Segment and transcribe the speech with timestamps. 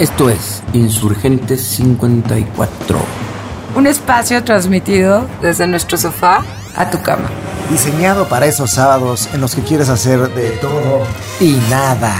[0.00, 2.98] Esto es Insurgentes 54.
[3.76, 6.42] Un espacio transmitido desde nuestro sofá
[6.74, 7.28] a tu cama.
[7.70, 11.06] Diseñado para esos sábados en los que quieres hacer de todo
[11.38, 12.12] y nada.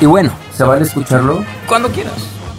[0.00, 1.44] Y bueno, ¿se vale escucharlo?
[1.66, 2.14] Cuando quieras.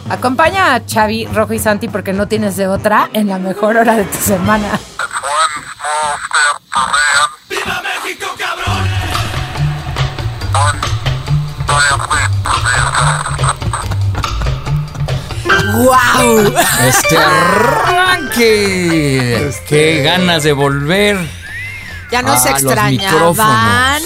[0.10, 3.96] Acompaña a Xavi, Rojo y Santi porque no tienes de otra en la mejor hora
[3.96, 4.68] de tu semana.
[15.84, 16.54] ¡Wow!
[16.88, 17.18] Este
[18.32, 19.52] arranque.
[19.68, 21.18] Qué ganas de volver.
[22.12, 24.02] Ya no se Ah, extrañaban.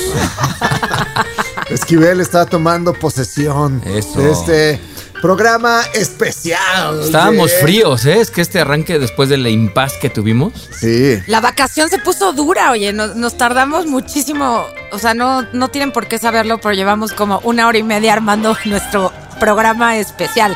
[1.69, 4.19] Esquivel está tomando posesión Eso.
[4.19, 4.79] de este
[5.21, 7.01] programa especial.
[7.03, 8.19] Estábamos de- fríos, ¿eh?
[8.21, 10.69] Es que este arranque después de la impas que tuvimos.
[10.79, 11.19] Sí.
[11.25, 15.91] La vacación se puso dura, oye, nos, nos tardamos muchísimo, o sea, no, no tienen
[15.91, 20.55] por qué saberlo, pero llevamos como una hora y media armando nuestro programa especial.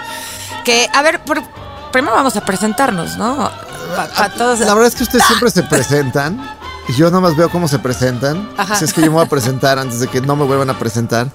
[0.63, 1.41] Que, a ver, por-
[1.91, 3.49] primero vamos a presentarnos, ¿no?
[3.96, 4.60] Para todos.
[4.60, 6.57] La verdad es que ustedes siempre se presentan.
[6.88, 8.49] Y yo nada más veo cómo se presentan.
[8.57, 8.76] Ajá.
[8.76, 10.80] Si es que yo me voy a presentar antes de que no me vuelvan a
[10.80, 11.27] presentar.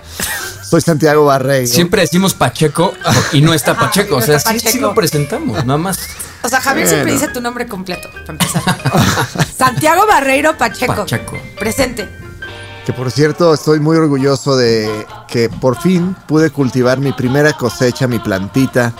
[0.68, 1.72] Soy Santiago Barreiro.
[1.72, 2.92] Siempre decimos Pacheco
[3.32, 4.16] y no está Pacheco.
[4.16, 6.00] O no sea, sí, lo presentamos, nada más.
[6.42, 8.62] O sea, Javier siempre dice tu nombre completo, para empezar.
[9.56, 10.94] Santiago Barreiro Pacheco.
[10.94, 11.38] Pacheco.
[11.58, 12.08] Presente.
[12.84, 18.06] Que por cierto, estoy muy orgulloso de que por fin pude cultivar mi primera cosecha,
[18.08, 18.92] mi plantita,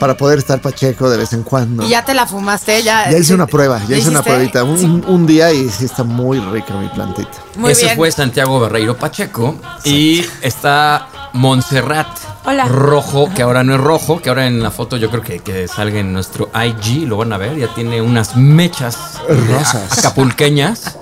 [0.00, 1.84] para poder estar pacheco de vez en cuando.
[1.84, 3.10] Y ya te la fumaste, ya.
[3.10, 4.84] Ya hice una prueba, ya hice una pruebita, un, Sí.
[5.06, 7.30] un día y sí está muy rica mi plantita.
[7.56, 7.96] Muy Ese bien.
[7.96, 9.56] fue Santiago Barreiro Pacheco.
[9.84, 12.06] Y está Montserrat
[12.44, 12.64] Hola.
[12.66, 15.66] Rojo, que ahora no es rojo, que ahora en la foto yo creo que, que
[15.68, 18.96] salga en nuestro IG, lo van a ver, ya tiene unas mechas
[19.28, 19.98] Rosas.
[19.98, 20.96] acapulqueñas,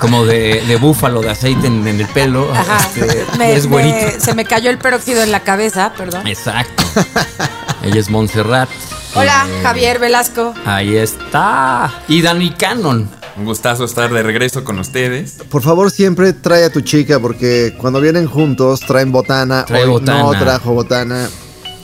[0.00, 2.50] como de, de búfalo, de aceite en, en el pelo.
[2.52, 2.78] Ajá.
[2.94, 4.20] Este, Me- es me- güerito.
[4.24, 6.26] se me cayó el peróxido en la cabeza, perdón.
[6.26, 6.82] Exacto.
[7.86, 8.68] Ella es Montserrat.
[9.14, 10.52] Hola, Eh, Javier Velasco.
[10.64, 12.02] Ahí está.
[12.08, 13.08] Y Dani Cannon.
[13.36, 15.36] Un gustazo estar de regreso con ustedes.
[15.50, 19.64] Por favor, siempre trae a tu chica porque cuando vienen juntos traen botana.
[19.64, 20.22] Trae Hoy botana.
[20.22, 21.28] no trajo botana.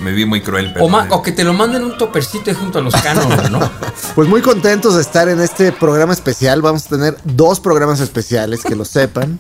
[0.01, 1.19] Me vi muy cruel, O, ma- perdón.
[1.19, 3.71] o que te lo manden un topercito junto a los Cannon, ¿no?
[4.17, 6.61] Pues muy contentos de estar en este programa especial.
[6.61, 9.39] Vamos a tener dos programas especiales, que lo sepan.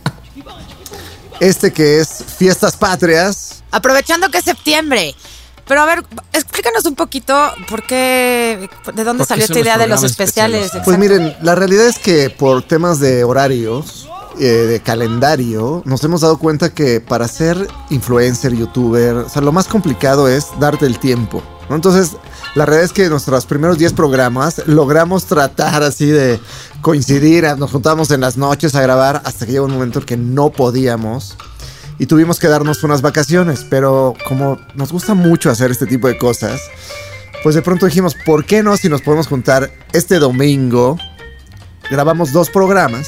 [1.40, 3.64] Este que es Fiestas Patrias.
[3.72, 5.14] Aprovechando que es septiembre.
[5.72, 7.34] Pero a ver, explícanos un poquito
[7.66, 10.66] por qué, de dónde ¿Por qué salió esta los idea de los especiales.
[10.66, 10.84] especiales?
[10.84, 14.06] Pues miren, la realidad es que por temas de horarios,
[14.38, 17.56] eh, de calendario, nos hemos dado cuenta que para ser
[17.88, 21.42] influencer, youtuber, o sea, lo más complicado es darte el tiempo.
[21.70, 21.76] ¿no?
[21.76, 22.18] Entonces,
[22.54, 26.38] la realidad es que en nuestros primeros 10 programas logramos tratar así de
[26.82, 30.18] coincidir, nos juntamos en las noches a grabar hasta que llegó un momento en que
[30.18, 31.38] no podíamos.
[32.02, 36.18] Y tuvimos que darnos unas vacaciones, pero como nos gusta mucho hacer este tipo de
[36.18, 36.60] cosas,
[37.44, 40.98] pues de pronto dijimos, ¿por qué no si nos podemos juntar este domingo?
[41.92, 43.06] Grabamos dos programas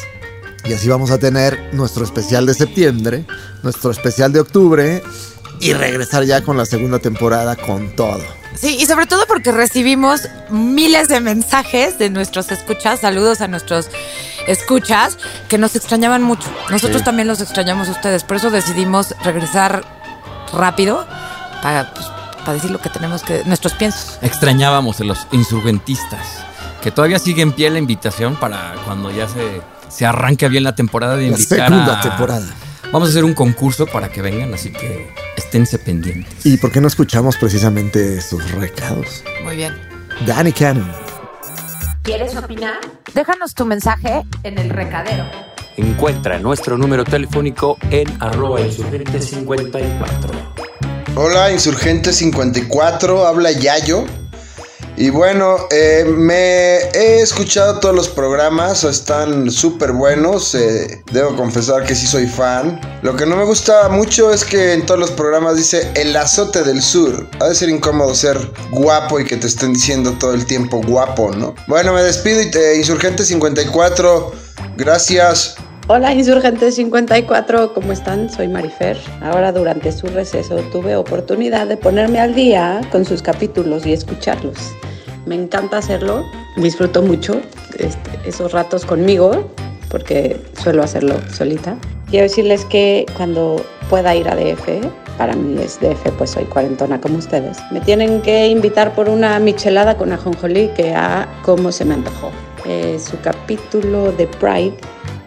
[0.64, 3.26] y así vamos a tener nuestro especial de septiembre,
[3.64, 5.02] nuestro especial de octubre
[5.58, 8.22] y regresar ya con la segunda temporada con todo.
[8.54, 13.88] Sí, y sobre todo porque recibimos miles de mensajes de nuestros escuchas, saludos a nuestros
[14.46, 16.48] escuchas, que nos extrañaban mucho.
[16.70, 17.04] Nosotros Sí.
[17.04, 19.84] también los extrañamos a ustedes, por eso decidimos regresar
[20.52, 21.06] rápido
[21.62, 22.06] para, pues,
[22.40, 24.18] para decir lo que tenemos que, nuestros piensos.
[24.22, 26.26] Extrañábamos a los insurgentistas.
[26.82, 30.74] Que todavía sigue en pie la invitación para cuando ya se, se arranque bien la
[30.74, 32.46] temporada de La invitar segunda a- temporada.
[32.94, 36.46] Vamos a hacer un concurso para que vengan, así que esténse pendientes.
[36.46, 39.24] ¿Y por qué no escuchamos precisamente sus recados?
[39.42, 39.74] Muy bien.
[40.24, 40.92] Danny Cannon.
[42.04, 42.76] ¿Quieres opinar?
[43.12, 45.24] Déjanos tu mensaje en el recadero.
[45.76, 50.30] Encuentra nuestro número telefónico en arroba insurgente 54.
[51.16, 54.04] Hola, Insurgente 54, habla Yayo.
[54.96, 61.84] Y bueno, eh, me he escuchado todos los programas, están súper buenos, eh, debo confesar
[61.84, 62.80] que sí soy fan.
[63.02, 66.62] Lo que no me gusta mucho es que en todos los programas dice el azote
[66.62, 67.26] del sur.
[67.40, 68.38] Ha de ser incómodo ser
[68.70, 71.56] guapo y que te estén diciendo todo el tiempo guapo, ¿no?
[71.66, 74.32] Bueno, me despido y te, Insurgente 54,
[74.76, 75.56] gracias.
[75.86, 78.30] Hola Insurgente 54, ¿cómo están?
[78.30, 78.96] Soy Marifer.
[79.20, 84.56] Ahora durante su receso tuve oportunidad de ponerme al día con sus capítulos y escucharlos.
[85.26, 86.24] Me encanta hacerlo,
[86.56, 87.38] disfruto mucho
[87.76, 89.50] este, esos ratos conmigo
[89.90, 91.76] porque suelo hacerlo solita.
[92.08, 94.86] Quiero decirles que cuando pueda ir a DF,
[95.18, 99.38] para mí es DF, pues soy cuarentona como ustedes, me tienen que invitar por una
[99.38, 102.30] michelada con ajonjolí que a cómo se me antojó.
[102.64, 104.74] Eh, su capítulo de Pride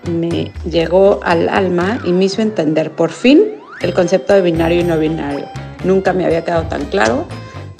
[0.07, 3.43] me llegó al alma y me hizo entender por fin
[3.81, 5.45] el concepto de binario y no binario.
[5.83, 7.25] Nunca me había quedado tan claro.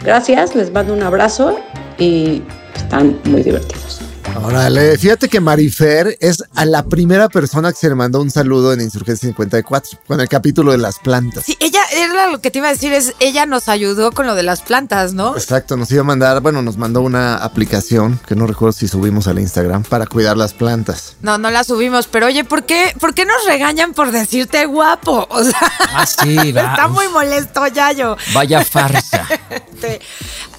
[0.04, 1.58] Gracias, les mando un abrazo
[1.98, 2.44] y
[2.76, 4.07] están muy divertidos.
[4.44, 8.72] Órale, fíjate que Marifer es a la primera persona que se le mandó un saludo
[8.74, 11.44] en Insurgencia 54 con el capítulo de las plantas.
[11.46, 14.36] Sí, ella, era lo que te iba a decir, es ella nos ayudó con lo
[14.36, 15.36] de las plantas, ¿no?
[15.36, 19.28] Exacto, nos iba a mandar, bueno, nos mandó una aplicación que no recuerdo si subimos
[19.28, 21.16] al Instagram para cuidar las plantas.
[21.22, 25.28] No, no la subimos, pero oye, ¿por qué, ¿por qué nos regañan por decirte guapo?
[25.38, 26.62] O sea, Ah, sí, va.
[26.74, 28.18] está muy molesto, Yayo.
[28.34, 29.28] Vaya farsa.
[29.82, 30.00] Te-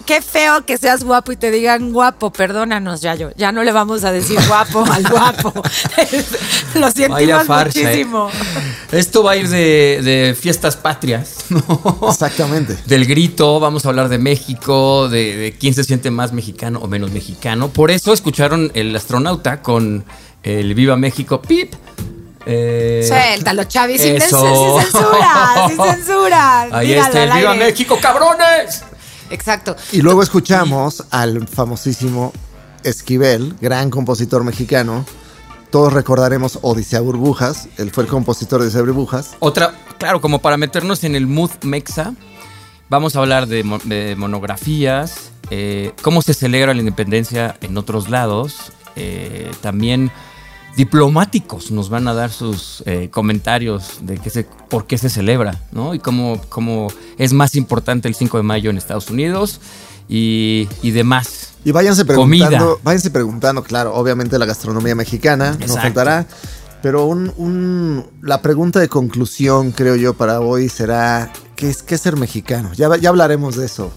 [0.08, 3.30] qué feo que seas guapo y te digan guapo, perdónanos, Yayo.
[3.36, 5.52] Ya no le vamos a decir guapo al guapo.
[6.74, 7.78] lo Vaya sentimos farsa.
[7.78, 7.84] ¿eh?
[7.84, 8.30] muchísimo.
[8.90, 12.08] Esto va a ir de, de fiestas patrias, ¿no?
[12.08, 12.78] Exactamente.
[12.86, 16.86] Del grito, vamos a hablar de México, de, de quién se siente más mexicano o
[16.88, 17.68] menos mexicano.
[17.68, 20.06] Por eso escucharon el astronauta con
[20.42, 21.74] el Viva México, pip.
[22.46, 26.62] Eh, Suéltalo, Chavi, sin, censura, sin censura.
[26.72, 27.64] Ahí Dígalo está el Viva aire.
[27.66, 28.84] México, cabrones.
[29.30, 29.76] Exacto.
[29.92, 32.32] Y luego escuchamos al famosísimo
[32.84, 35.04] Esquivel, gran compositor mexicano.
[35.70, 37.68] Todos recordaremos Odisea Burbujas.
[37.76, 39.30] Él fue el compositor de Odisea Burbujas.
[39.40, 42.14] Otra, claro, como para meternos en el mood mexa,
[42.88, 48.08] vamos a hablar de, mo- de monografías, eh, cómo se celebra la independencia en otros
[48.08, 50.10] lados, eh, también
[50.78, 55.60] diplomáticos nos van a dar sus eh, comentarios de qué se, por qué se celebra,
[55.72, 55.92] ¿no?
[55.92, 56.86] Y cómo, cómo
[57.18, 59.60] es más importante el 5 de mayo en Estados Unidos
[60.08, 61.48] y, y demás.
[61.64, 62.46] Y váyanse Comida.
[62.46, 66.26] preguntando, váyanse preguntando, claro, obviamente la gastronomía mexicana nos faltará.
[66.80, 71.96] Pero un, un- la pregunta de conclusión, creo yo, para hoy será: ¿qué es, qué
[71.96, 72.70] es ser mexicano?
[72.74, 73.90] Ya, ya hablaremos de eso.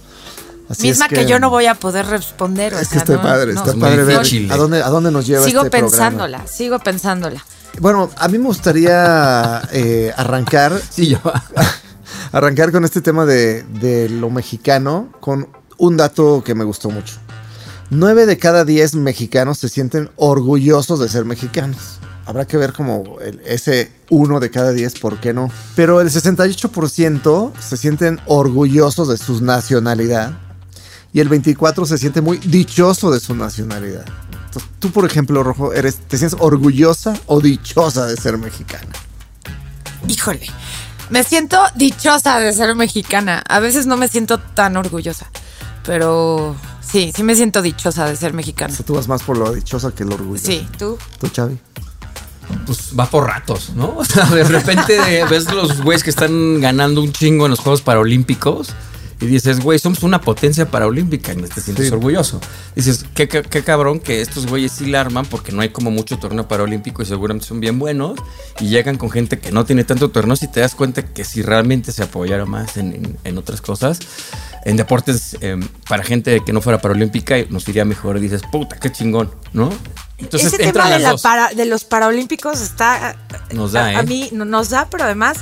[0.72, 2.74] Así Misma es que, yo no voy a poder responder.
[2.74, 3.60] o Es que sea, está no- padre, no.
[3.60, 5.92] está es muy padre ver a dónde, a dónde nos lleva Sigo este programa.
[5.92, 7.46] pensándola, sigo pensándola.
[7.80, 11.18] Bueno, a mí me gustaría eh, arrancar, Sí, yo.
[12.32, 15.48] arrancar con este tema de, de lo mexicano con
[15.78, 17.16] un dato que me gustó mucho.
[17.90, 22.00] Nueve de cada diez mexicanos se sienten orgullosos de ser mexicanos.
[22.26, 25.50] Habrá que ver como el- ese uno de cada diez, ¿por qué no?
[25.76, 30.32] Pero el 68% se sienten orgullosos de su nacionalidad
[31.14, 34.06] y el 24% se siente muy dichoso de su nacionalidad.
[34.46, 38.88] Entonces, tú, por ejemplo, Rojo, eres, ¿te sientes orgullosa o dichosa de ser mexicana?
[40.08, 40.48] Híjole,
[41.10, 43.44] me siento dichosa de ser mexicana.
[43.48, 45.28] A veces no me siento tan orgullosa,
[45.86, 48.74] pero sí, sí me siento dichosa de ser O mexicana.
[48.76, 50.48] sea, tú vas más por lo dichosa que lo orgullosa.
[50.48, 50.98] Sí, tú.
[51.20, 51.60] ¿Tú, Chavi?
[52.66, 53.94] pues va por ratos, ¿no?
[53.98, 57.60] O sea, de repente de- ves los güeyes que están ganando un chingo en los
[57.60, 58.70] Juegos Paralímpicos
[59.22, 61.94] y dices, güey, somos una potencia paralímpica y te sientes Sí.
[61.94, 62.42] orgulloso.
[62.76, 65.92] Dices, qué, qué- qué cabrón que estos güeyes sí la arman porque no hay como
[65.92, 68.20] mucho torneo paralímpico y seguramente son bien buenos
[68.60, 71.42] y llegan con gente que no tiene tanto torneo y te das cuenta que si
[71.42, 74.00] realmente se apoyara más en, en- en otras cosas,
[74.66, 78.78] en deportes eh, para gente que no fuera paralímpica nos iría mejor y dices, puta,
[78.80, 79.70] qué chingón, ¿no?
[80.18, 83.16] Entonces Ese tema de, la para- de los Paralímpicos está.
[83.54, 84.06] Nos da, a, a ¿eh?
[84.06, 85.38] mí no- nos da, pero además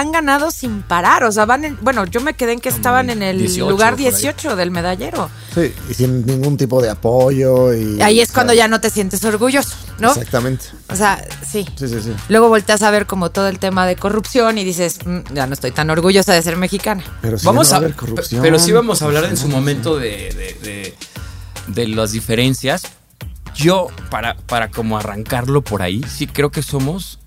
[0.00, 1.24] han ganado sin parar.
[1.24, 1.78] O sea, van en.
[1.80, 4.10] Bueno, yo me quedé en que estaban en el 18 lugar por ahí.
[4.10, 5.30] 18 del medallero.
[5.54, 7.74] Sí, y sin ningún tipo de apoyo.
[7.74, 10.08] Y, Ahí es o sea, cuando ya no te sientes orgulloso, ¿no?
[10.10, 10.66] Exactamente.
[10.88, 11.66] O sea, sí.
[11.76, 12.12] Sí, sí, sí.
[12.28, 15.54] Luego volteas a ver como todo el tema de corrupción y dices, "Mm, ya no
[15.54, 17.02] estoy tan orgullosa de ser mexicana.
[17.20, 18.42] Pero sí vamos no va a, haber corrupción.
[18.42, 20.94] pero sí vamos a hablar en su momento de, de- de-
[21.68, 22.82] de las diferencias.
[23.54, 27.18] Yo, para, para como arrancarlo por ahí, sí creo que somos,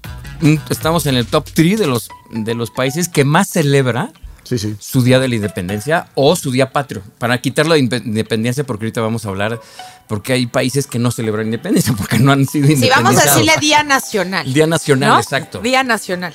[0.70, 4.12] estamos en el top 3 de los, de los países que más celebra
[4.44, 4.76] Sí, sí.
[4.80, 7.02] su día de la independencia o su día patrio.
[7.18, 9.60] Para quitarlo de inpe- independencia, porque ahorita vamos a hablar,
[10.08, 13.04] porque hay países que no celebran independencia, porque no han sido Sí, independizados.
[13.04, 14.54] vamos a decirle Día Nacional.
[14.54, 15.20] Día Nacional, ¿no?
[15.20, 15.60] exacto.
[15.62, 16.34] Día Nacional.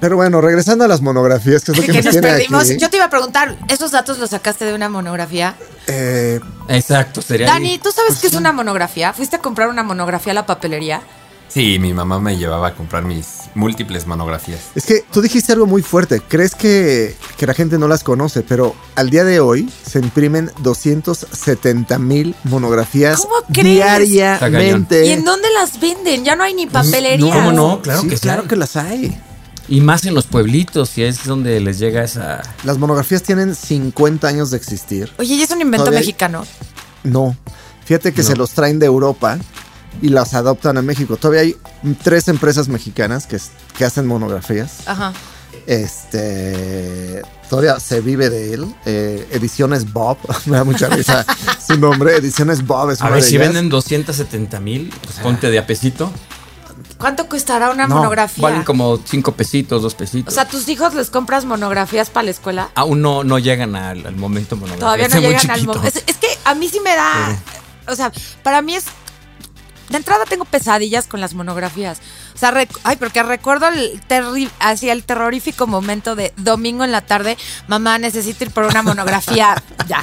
[0.00, 2.70] Pero bueno, regresando a las monografías, que es lo que, Que nos nos tiene perdimos.
[2.70, 2.78] aquí.
[2.78, 5.54] Yo te iba a preguntar, ¿esos datos los sacaste de una monografía?
[5.88, 7.46] eh, Exacto, sería.
[7.48, 9.12] Dani, ¿tú sabes qué es una monografía?
[9.12, 11.02] ¿Fuiste a comprar una monografía a la papelería?
[11.52, 14.60] Sí, mi mamá me llevaba a comprar mis múltiples monografías.
[14.74, 16.20] es que tú dijiste algo muy fuerte.
[16.26, 20.50] Crees que, que la gente no las conoce, pero al día de hoy se imprimen
[20.60, 24.08] 270 mil monografías ¿Cómo crees?
[24.08, 25.06] diariamente.
[25.06, 26.24] ¿Y en dónde las venden?
[26.24, 27.34] Ya no hay ni papelería.
[27.34, 27.82] ¿Cómo no?
[27.82, 29.14] Claro Sí, que sí claro que las hay.
[29.68, 32.42] Y más en los pueblitos, y es donde les llega esa.
[32.64, 35.12] Las monografías tienen 50 años de existir.
[35.18, 36.46] Oye, ¿y es un invento Todavía hay- mexicano?
[37.04, 37.36] No.
[37.84, 39.38] Fíjate que se los traen de Europa
[40.00, 41.16] y las adoptan a México.
[41.16, 41.56] Todavía hay
[42.02, 43.38] tres empresas mexicanas que,
[43.76, 44.86] que hacen monografías.
[44.86, 45.12] Ajá.
[45.66, 47.22] Este.
[47.48, 48.74] Todavía se vive de él.
[48.86, 50.16] Eh, Ediciones Bob.
[50.46, 51.24] Me da mucha risa
[51.66, 52.16] su nombre.
[52.16, 53.48] Ediciones Bob es A ver, de si ellas.
[53.48, 56.10] venden 270 mil, pues ponte de apesito.
[56.98, 58.42] ¿Cuánto costará una No, monografía?
[58.42, 60.32] Valen como cinco pesitos, dos pesitos.
[60.32, 62.70] O sea, ¿tus hijos les compras monografías para la escuela?
[62.76, 64.86] Aún no, no llegan al, al momento monográfico.
[64.86, 65.76] Todavía no Están muy llegan al chiquitos.
[65.76, 65.98] momento.
[65.98, 67.36] Es, es que a mí sí me da.
[67.88, 68.12] O sea,
[68.44, 68.84] para mí es.
[69.92, 72.00] De entrada tengo pesadillas con las monografías.
[72.34, 77.02] O sea, ay, porque recuerdo el terri hacia el terrorífico momento de domingo en la
[77.02, 77.36] tarde,
[77.68, 80.00] mamá necesito ir por una monografía ya.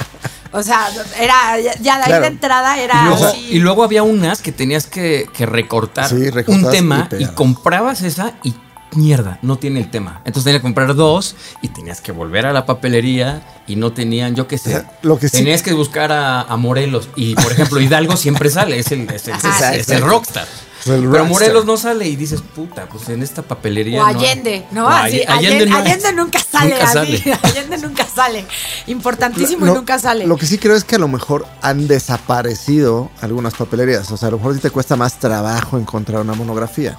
[0.52, 2.22] O sea, era ya, ya de ahí Claro.
[2.22, 3.38] de entrada Y era luego, así.
[3.50, 6.16] y luego había unas que tenías que, que recortar Sí,
[6.46, 8.54] un tema y y, comprabas esa y
[8.94, 10.20] mierda, no tiene el tema.
[10.24, 14.34] Entonces tenías que comprar dos y tenías que volver a la papelería y no tenían,
[14.34, 14.76] yo qué sé.
[14.76, 18.16] O sea, lo que sí- tenías que buscar a, a Morelos y, por ejemplo, Hidalgo
[18.16, 20.04] siempre sale, es el, es el, Ajá, es sí, el sí.
[20.04, 20.46] rockstar.
[20.82, 21.28] Pero rockstar.
[21.28, 24.00] Morelos no sale y dices, puta, pues en esta papelería.
[24.00, 24.86] O no- Allende, ¿no?
[24.86, 26.70] O Así, All- Allende, no- Allende nunca sale.
[26.74, 27.22] nunca sale.
[27.42, 28.46] Allende nunca sale.
[28.86, 30.26] Importantísimo Lo- y nunca sale.
[30.26, 34.10] Lo que sí creo es que a lo mejor han desaparecido algunas papelerías.
[34.10, 36.98] O sea, a lo mejor sí te cuesta más trabajo encontrar una monografía.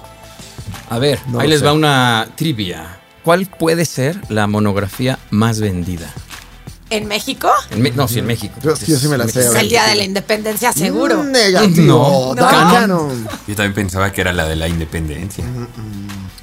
[0.92, 1.64] A ver, No ahí les sé.
[1.64, 2.98] va una trivia.
[3.24, 6.12] ¿Cuál puede ser la monografía más vendida?
[6.90, 7.48] ¿En México?
[7.70, 8.54] En Me- no, sí, en México.
[8.62, 11.22] Yo- yo sí me la sé, Es el día de la independencia, seguro.
[11.22, 12.34] Mm, Negativo.
[12.36, 12.86] No.
[12.86, 13.08] No.
[13.48, 15.42] Yo también pensaba que era la de la independencia.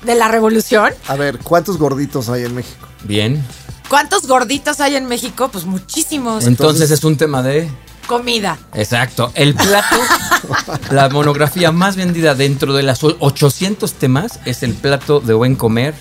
[0.04, 0.94] ¿De la revolución?
[1.08, 2.88] A ver, ¿cuántos gorditos hay en México?
[3.04, 3.44] Bien.
[3.88, 5.50] ¿Cuántos gorditos hay en México?
[5.52, 6.48] Pues muchísimos.
[6.48, 7.70] Entonces es un tema de...
[8.10, 8.58] Comida.
[8.74, 9.32] Exacto.
[9.36, 9.96] El plato,
[10.92, 15.56] la monografía más vendida dentro de las o- 800 temas es el plato de buen
[15.56, 15.94] comer.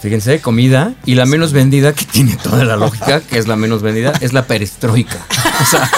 [0.00, 0.94] Fíjense, comida.
[1.04, 4.32] Y la menos vendida, que tiene toda la lógica, que es la menos vendida, es
[4.32, 5.18] la perestroika.
[5.62, 5.88] O sea,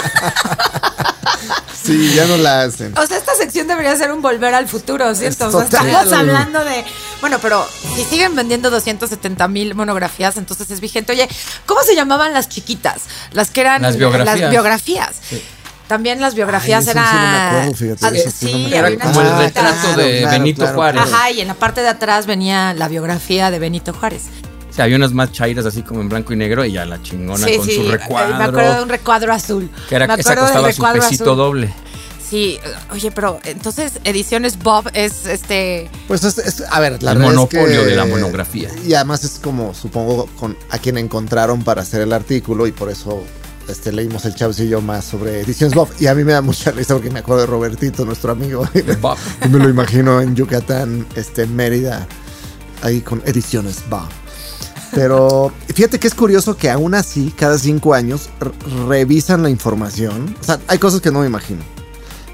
[1.83, 2.95] Sí, ya no la hacen.
[2.95, 5.47] O sea, sección debería ser un volver al futuro, ¿cierto?
[5.47, 5.87] O sea, total.
[5.87, 6.85] estamos hablando de.
[7.21, 11.11] Bueno, pero si siguen vendiendo 270 mil monografías, entonces es vigente.
[11.13, 11.27] Oye,
[11.65, 13.03] ¿cómo se llamaban las chiquitas?
[13.31, 13.81] Las que eran.
[13.81, 14.39] Las biografías.
[14.39, 15.11] las biografías.
[15.87, 17.47] También las biografías Ay, sí no eran.
[17.47, 19.39] acuerdo, fíjate, eso sí no sí, era como el chiquita.
[19.39, 21.01] retrato de claro, Benito claro, Juárez.
[21.01, 24.23] Ajá, y en la parte de atrás venía la biografía de Benito Juárez.
[24.69, 27.45] Sea, había unas más chairas así como en blanco y negro y ya la chingona
[27.45, 27.75] sí, con sí.
[27.75, 28.37] su recuadro.
[28.37, 29.69] Me acuerdo de un recuadro azul.
[29.89, 31.37] que era, me esa acuerdo del costaba su pesito azul.
[31.37, 31.73] doble.
[32.31, 32.57] Sí,
[32.91, 35.89] oye, pero entonces Ediciones Bob es este.
[36.07, 38.69] Pues es, es- a ver, la El verdad es monopolio que- de la monografía.
[38.87, 42.89] Y además es como, supongo, con a quien encontraron para hacer el artículo y por
[42.89, 43.21] eso
[43.67, 45.89] este, leímos el chaucillo más sobre Ediciones Bob.
[45.99, 48.65] Y a mí me da mucha risa porque me acuerdo de Robertito, nuestro amigo.
[49.01, 49.17] Bob.
[49.45, 52.07] y me lo imagino en Yucatán, este, en Mérida,
[52.81, 54.07] ahí con Ediciones Bob.
[54.93, 58.29] Pero fíjate que es curioso que aún así, cada cinco años,
[58.87, 60.33] revisan la información.
[60.39, 61.59] O sea, hay cosas que no me imagino.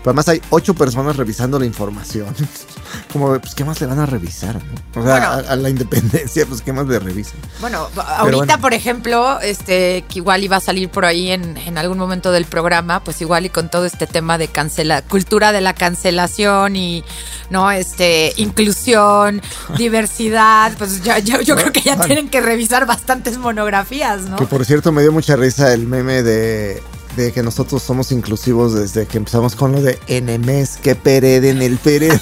[0.07, 2.33] Pero además hay ocho personas revisando la información.
[3.11, 4.55] Como, pues, ¿qué más le van a revisar?
[4.55, 5.01] no?
[5.01, 5.25] O sea, Bueno.
[5.27, 7.35] a, a la independencia, pues, ¿qué más le revisan?
[7.59, 8.61] Bueno, ahorita, bueno.
[8.61, 12.45] por ejemplo, este, que igual iba a salir por ahí en, en algún momento del
[12.45, 17.03] programa, pues igual y con todo este tema de cancela, cultura de la cancelación y
[17.49, 19.41] no, este, inclusión,
[19.77, 24.37] diversidad, pues ya- yo, yo creo que ya tienen que revisar bastantes monografías, ¿no?
[24.37, 26.81] Que por cierto me dio mucha risa el meme de,
[27.23, 31.77] de que nosotros somos inclusivos desde que empezamos con lo de enemes que pereden el
[31.77, 32.21] Pérez.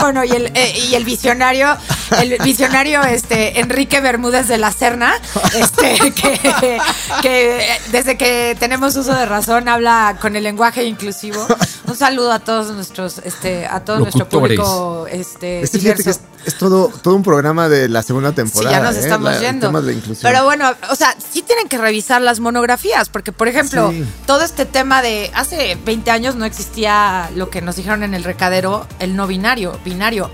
[0.00, 1.76] Bueno, y el, eh, y el visionario,
[2.20, 5.14] el visionario este Enrique Bermúdez de la Serna,
[5.54, 6.78] este, que,
[7.22, 11.46] que desde que tenemos uso de razón habla con el lenguaje inclusivo.
[11.86, 16.20] Un saludo a todos nuestros, este, a todo nuestro público este, Este fíjate que diverso.
[16.44, 18.76] es, es todo, todo un programa de la segunda Sí, temporada.
[18.78, 19.00] ya nos ¿eh?
[19.00, 19.72] estamos La- el yendo.
[19.72, 19.92] la.
[20.22, 24.04] Pero bueno, o sea, sí tienen que revisar las monografías, porque por ejemplo, Sí.
[24.26, 28.24] todo este tema de hace 20 años no existía lo que nos dijeron en el
[28.24, 30.30] recadero, el no binario, binario.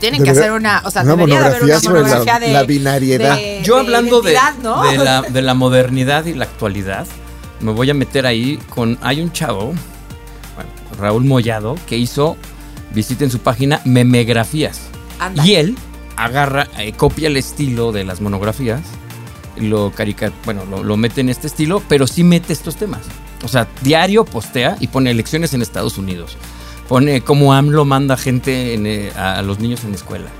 [0.00, 2.62] Tienen que hacer una, o sea, una debería de haber una monografía la- de la
[2.64, 3.36] binariedad.
[3.36, 4.30] de- Yo de hablando de,
[4.90, 7.06] de la, de la modernidad y la actualidad,
[7.60, 8.98] me voy a meter ahí con.
[9.02, 9.66] Hay un chavo,
[10.56, 12.36] bueno, Raúl Mollado, que hizo,
[12.92, 14.80] visiten su página, memegrafías.
[15.20, 15.46] Anda.
[15.46, 15.76] Y él
[16.16, 18.80] agarra, eh, copia el estilo de las monografías,
[19.56, 23.00] lo carica, bueno, lo, lo mete en este estilo, pero sí mete estos temas.
[23.44, 26.36] O sea, diario postea y pone elecciones en Estados Unidos.
[26.88, 30.30] Pone cómo AMLO manda gente en, eh, a, los niños en la escuela.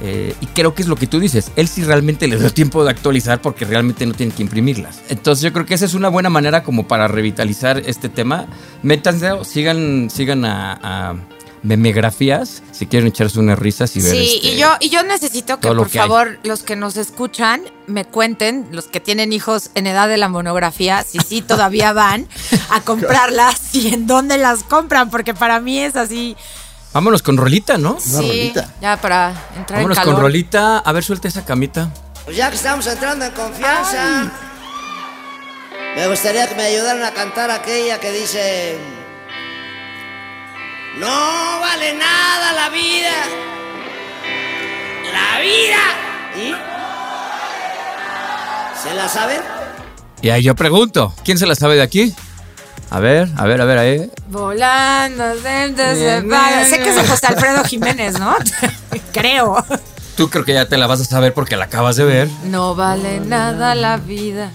[0.00, 1.50] Eh, y creo que es lo que tú dices.
[1.56, 5.02] Él sí realmente le da tiempo de actualizar porque realmente no tiene que imprimirlas.
[5.08, 8.46] Entonces yo creo que esa es una buena manera como para revitalizar este tema.
[8.82, 11.16] Métanse, sigan, sigan a
[11.64, 14.12] memegrafías si quieren echarse unas risas y ver.
[14.12, 16.06] Sí, este, y yo, y yo necesito que por que hay.
[16.06, 20.28] favor los que nos escuchan me cuenten, los que tienen hijos en edad de la
[20.28, 22.28] monografía, si sí todavía van
[22.70, 26.36] a comprarlas y en dónde las compran, porque para mí es así.
[26.92, 27.92] Vámonos con Rolita, ¿no?
[27.92, 28.70] Una sí, rolita.
[28.80, 30.22] ya para entrar Vámonos en con calor.
[30.22, 30.78] Rolita.
[30.78, 31.90] A ver, suelta esa camita.
[32.24, 34.30] Pues ya que estamos entrando en confianza,
[35.96, 39.03] me gustaría que me ayudaran a cantar aquella que dice...
[40.98, 43.12] No vale nada la vida.
[45.12, 45.82] La vida.
[46.36, 46.54] ¿Y?
[48.80, 49.40] ¿Se la saben?
[50.22, 52.14] Y ahí yo pregunto, ¿quién se la sabe de aquí?
[52.90, 54.10] A ver, a ver, a ver, ahí.
[54.28, 55.34] Volando.
[55.34, 58.36] Sé que es de José Alfredo Jiménez, ¿no?
[59.12, 59.64] Creo.
[60.16, 62.28] Tú creo que ya te la vas a saber porque la acabas de ver.
[62.44, 64.52] No vale nada la vida.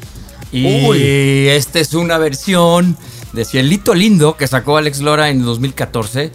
[0.54, 2.98] Y esta es una versión
[3.34, 6.32] de Cielito Lindo que sacó Alex Lora en 2014,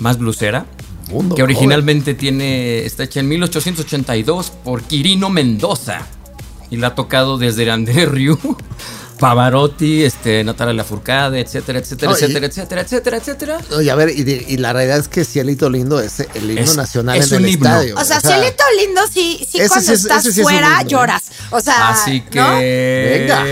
[0.00, 0.66] más blusera.
[1.10, 6.00] Mundo que originalmente tiene, está hecha en 1882 por Quirino Mendoza.
[6.68, 8.36] Y la ha tocado desde André Rieu,
[9.20, 13.60] Pavarotti, este, Natalia Lafourcade, etcétera, etcétera, No, y- etcétera, etcétera, etcétera, etcétera.
[13.76, 16.60] Oye, a ver, y, de- y la realidad es que Cielito Lindo es el himno
[16.60, 17.66] Es- nacional es en un el himno.
[17.68, 17.94] estadio.
[17.96, 21.22] O sea, cielito lindo, sí, sí cuando sí estás sí fuera himno, lloras.
[21.50, 22.56] O sea, Así que ¿no?
[22.58, 23.44] Venga.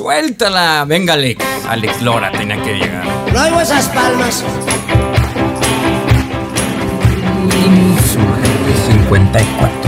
[0.00, 1.44] Suéltala, venga Alex.
[1.68, 3.04] Alex Lora tenía que llegar.
[3.34, 4.42] No oigo esas palmas.
[7.66, 9.79] Insurgente 54.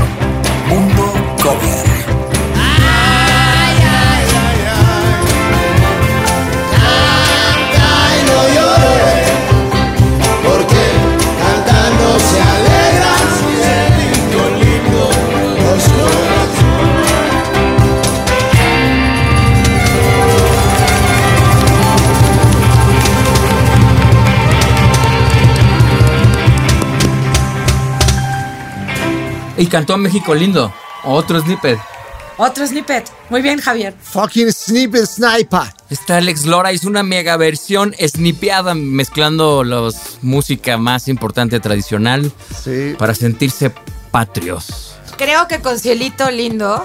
[29.62, 30.74] Y cantó México Lindo.
[31.04, 31.78] Otro snippet.
[32.36, 33.08] Otro snippet.
[33.30, 33.94] Muy bien, Javier.
[34.02, 35.72] Fucking sniper sniper.
[35.88, 39.88] Esta Alex Lora hizo una mega versión snipeada mezclando la
[40.20, 42.32] música más importante tradicional
[42.64, 42.96] Sí.
[42.98, 43.72] para sentirse
[44.10, 44.96] patrios.
[45.16, 46.84] Creo que con cielito lindo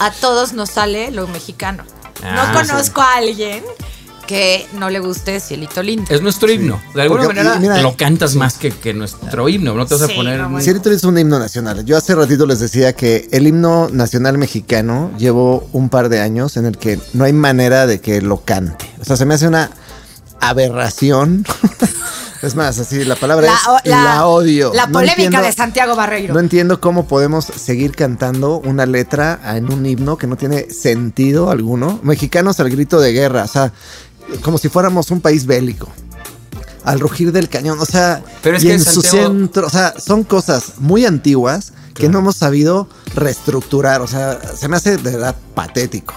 [0.00, 1.84] a todos nos sale lo mexicano.
[2.24, 3.62] Ah, no conozco a alguien
[4.28, 6.04] que no le guste cielito lindo.
[6.14, 6.80] Es nuestro himno.
[6.94, 9.74] De alguna Porque, manera mira, lo cantas más que, que nuestro himno.
[9.74, 10.38] No te vas Sí, a poner.
[10.38, 10.62] no, bueno.
[10.62, 11.84] Cielito es un himno nacional.
[11.84, 16.56] Yo hace ratito les decía que el himno nacional mexicano llevo un par de años
[16.58, 18.88] en el que no hay manera de que lo cante.
[19.00, 19.70] O sea, se me hace una
[20.40, 21.44] aberración.
[22.42, 23.48] es más, así la palabra
[23.84, 24.72] es la, odio.
[24.74, 26.34] La No polémica entiendo- de Santiago Barreiro.
[26.34, 31.50] No entiendo cómo podemos seguir cantando una letra en un himno que no tiene sentido
[31.50, 31.98] alguno.
[32.02, 33.72] Mexicanos al grito de guerra, o sea,
[34.42, 35.88] como si fuéramos un país bélico.
[36.84, 39.70] Al rugir del cañón, o sea, Pero es y que en su Santiago- centro, o
[39.70, 44.96] sea, son cosas muy antiguas que no hemos sabido reestructurar, o sea, se me hace
[44.96, 46.14] de verdad patético.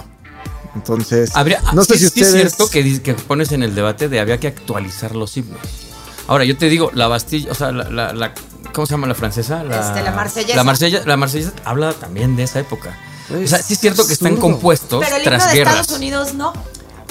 [0.74, 3.74] Entonces, Habría, no sé sí- si sí es ustedes cierto que, que pones en el
[3.74, 5.60] debate de había que actualizar los himnos.
[6.28, 8.32] Ahora, yo te digo, la Bastilla, o sea, la, la- la-
[8.72, 9.62] ¿cómo se llama la francesa?
[9.64, 10.56] La, Este, la marsellesa.
[10.56, 12.96] La marsella, la marsellesa habla también de esa época.
[13.30, 14.52] O sea, sí es cierto que están absurdo.
[14.52, 15.74] compuestos Pero el himno tras de guerras.
[15.80, 16.52] Estados Unidos no.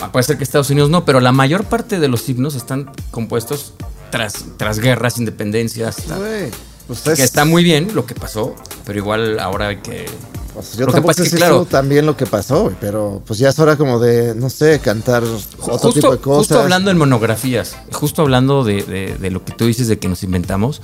[0.01, 2.91] Ah, Puede ser que Estados Unidos no, pero la mayor parte de los himnos están
[3.11, 3.73] compuestos
[4.09, 5.95] tras, tras guerras, independencias.
[5.97, 6.49] ta- Güey,
[6.87, 10.05] pues es- Que está muy bien lo que pasó, pero igual ahora hay que.
[10.53, 13.21] Pues yo Lo que tampoco pasa sé es que, claro- también lo que pasó, pero
[13.25, 16.37] pues ya es hora como de, no sé, cantar otro Justo, tipo de cosas.
[16.39, 20.09] justo hablando en monografías, justo hablando de, de- de lo que tú dices de que
[20.09, 20.81] nos inventamos,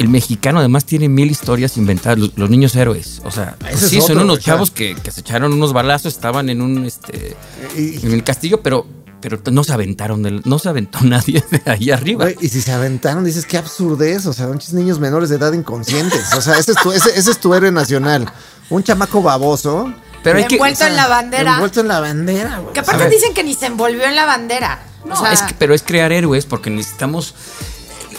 [0.00, 3.20] el mexicano además tiene mil historias inventadas, los, los niños héroes.
[3.24, 4.54] O sea, Ese es sí, son otro, unos o sea.
[4.54, 7.36] chavos que, que se echaron unos balazos, estaban en un este
[7.76, 8.86] Y- en el castillo, pero,
[9.20, 12.26] pero no se aventaron del- no se aventó nadie de ahí arriba.
[12.40, 14.26] Y si se aventaron, dices, qué absurdez.
[14.26, 16.32] O sea, muchos niños menores de edad inconscientes.
[16.34, 18.26] O sea, ese es tu, ese, ese es tu héroe nacional.
[18.70, 19.92] Un chamaco baboso.
[20.22, 20.54] Pero hay que.
[20.56, 21.52] Envuelto en la bandera.
[21.54, 22.72] Envuelto en la bandera, güey.
[22.72, 24.82] Que aparte dicen que ni se envolvió en la bandera.
[25.04, 27.34] No, o sea, es que- pero es crear héroes porque necesitamos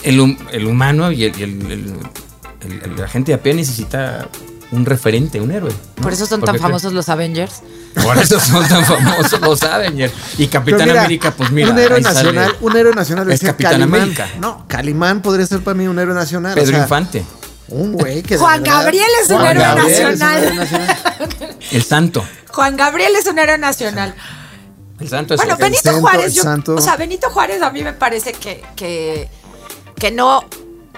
[0.02, 1.94] el, hum- el humano y el, el- el-
[2.64, 4.28] el- el- la gente de a pie necesita
[4.70, 5.70] un referente, un héroe.
[5.96, 6.02] ¿no?
[6.02, 7.62] por eso son Porque tan famosos los Avengers.
[8.02, 10.12] Por eso son tan famosos los Avengers.
[10.38, 11.70] Y Capitán mira, América, pues mira.
[11.70, 14.00] Un héroe sale nacional, un héroe nacional Es Capitán Calimán.
[14.00, 14.28] América.
[14.40, 16.52] No, Calimán podría ser para mí un héroe nacional.
[16.52, 17.22] o Pedro sea, Infante,
[17.68, 18.38] Un güey que.
[18.38, 20.42] Juan verdad- Gabriel es un Juan héroe Gabriel es un nacional.
[20.42, 20.96] héroe nacional.
[21.72, 22.24] el santo.
[22.50, 24.14] Juan Gabriel es un héroe nacional.
[25.00, 26.74] El santo es Bueno, el- Benito santo, Juárez, el yo- santo.
[26.76, 29.28] o sea, Benito Juárez a mí me parece que, que,
[30.02, 30.42] que no,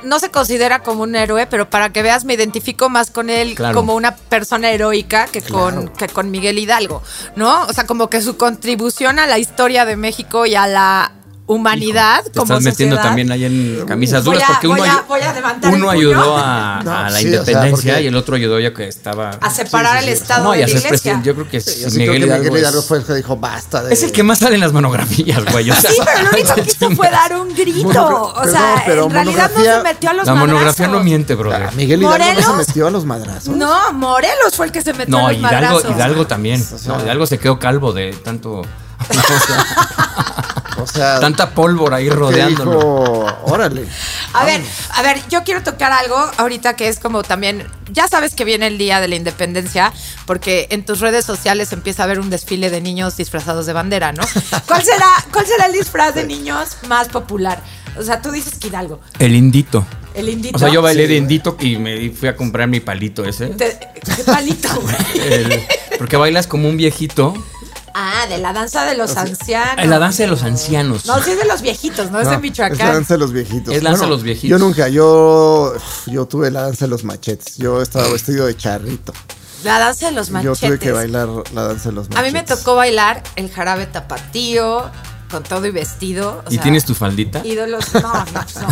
[0.02, 3.54] no se considera como un héroe, pero para que veas me identifico más con él
[3.54, 3.74] Claro.
[3.74, 7.02] como una persona heroica que con, que con Miguel Hidalgo,
[7.36, 7.64] ¿no?
[7.66, 11.12] O sea, como que su contribución a la historia de México y a la
[11.46, 14.90] humanidad Te como estás metiendo también ahí en camisas Voy duras a- porque voy uno,
[14.90, 18.37] a- a uno ayudó a, No, a la sí, o sea, independencia y el otro
[18.37, 19.30] ayudó ya que estaba.
[19.40, 20.88] A separar el Estado No, y de a la iglesia.
[20.88, 21.26] presidente.
[21.26, 22.44] Yo creo que Yo es sí creo Miguel que Hidalgo.
[22.44, 23.92] Miguel Hidalgo es- fue el que dijo basta de.
[23.92, 25.70] Es el que más sale en las monografías, güey.
[25.70, 27.88] o sea, Sí, pero lo único que hizo fue dar un grito.
[27.88, 31.35] Monogra- O sea, perdón, en realidad no se metió a los la monografía no miente,
[31.35, 31.72] brother.
[31.74, 32.44] Miguel Hidalgo no ¿Morelos?
[32.46, 33.54] se metió a los madrazos.
[33.57, 35.96] No, Morelos fue el que se metió No, en los Hidalgo, madrazos.
[35.96, 36.64] Hidalgo también.
[36.87, 38.62] No, Hidalgo se quedó calvo de tanto.
[40.84, 42.72] O sea, Tanta pólvora ahí rodeándolo.
[42.72, 43.86] dijo, órale.
[44.34, 48.34] A ver, a ver, yo quiero tocar algo ahorita que es como también, ya sabes
[48.34, 49.92] que viene el día de la independencia,
[50.26, 54.12] porque en tus redes sociales empieza a haber un desfile de niños disfrazados de bandera,
[54.12, 54.22] ¿no?
[54.66, 57.60] ¿Cuál será, cuál será el disfraz de niños más popular?
[57.98, 59.86] O sea, tú dices que Hidalgo, El indito.
[60.14, 60.56] el indito.
[60.56, 63.50] O sea, yo bailé de indito y me fui a comprar mi palito ese.
[63.56, 64.96] ¿Qué palito, güey?
[65.32, 65.62] El-
[65.98, 67.34] porque bailas como un viejito.
[67.94, 69.78] Ah, de la danza de los ancianos.
[69.85, 71.07] En la danza de los ancianos.
[71.07, 72.78] No, sí es de los viejitos, no, es de Es Michoacán.
[72.78, 73.72] la danza de los viejitos.
[73.72, 74.50] Es danza de los viejitos.
[74.50, 75.72] Yo nunca, yo,
[76.07, 77.57] yo tuve la danza de los machetes.
[77.57, 79.12] Yo estaba vestido de charrito.
[79.62, 80.61] La danza de los machetes.
[80.61, 82.33] Yo tuve que bailar la danza de los A machetes.
[82.33, 84.90] mí me tocó bailar el jarabe tapatío,
[85.34, 86.42] con todo y vestido.
[86.46, 87.44] o ¿Y sea, tienes tu faldita?
[87.44, 88.68] Ídolos, no, no, no.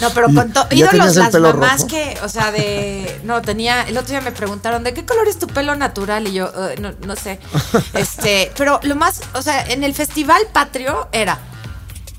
[0.00, 0.66] No, pero ¿Y con todo.
[0.70, 1.86] Ídolos, las mamás rojo?
[1.88, 3.20] que, o sea, de.
[3.24, 3.82] No, tenía.
[3.82, 6.26] El otro día me preguntaron, ¿de qué color es tu pelo natural?
[6.28, 7.38] Y yo, "Eh, no, no sé.
[7.94, 11.38] Este, pero lo más, o sea, en el festival patrio era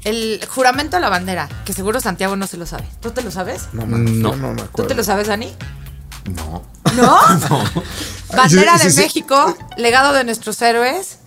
[0.03, 2.85] el juramento a la bandera, que seguro Santiago no se lo sabe.
[3.01, 3.67] ¿Tú te lo sabes?
[3.73, 4.31] No, No.
[4.31, 4.87] yo no me ¿Tú acuerdo.
[4.89, 5.53] te lo sabes, Dani?
[6.25, 6.63] No.
[6.95, 7.19] ¿No?
[8.35, 9.01] Bandera Sí, sí, de sí.
[9.01, 11.19] México, legado de nuestros héroes,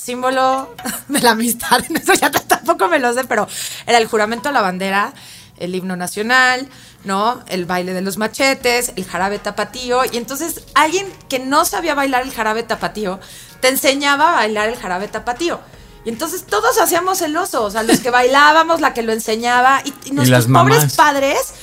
[0.00, 0.74] símbolo
[1.08, 1.82] de la amistad.
[1.94, 3.46] Eso ya tampoco me lo sé, pero
[3.86, 5.12] era el juramento a la bandera,
[5.58, 6.68] el himno nacional,
[7.04, 7.42] ¿no?
[7.48, 10.02] El baile de los machetes, el jarabe tapatío.
[10.10, 13.20] Y entonces alguien que no sabía bailar el jarabe tapatío
[13.60, 15.60] te enseñaba a bailar el jarabe tapatío.
[16.04, 19.82] Y entonces todos hacíamos el oso, o sea, los que bailábamos, la que lo enseñaba,
[19.84, 20.96] y, y nuestros pobres mamás.
[20.96, 21.54] padres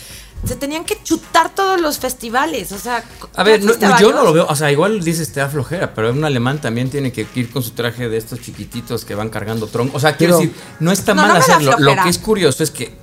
[0.45, 3.03] se tenían que chutar todos los festivales, o sea...
[3.35, 4.45] A ver, ¿tú no- fuiste a yo no lo veo.
[4.47, 7.63] O sea, igual dices te da flojera, pero un alemán también tiene que ir con
[7.63, 9.97] su traje de estos chiquititos que van cargando tronco.
[9.97, 11.75] O sea, quiero Pero- decir, no está No, mal hacerlo.
[11.79, 12.95] Lo que es curioso es que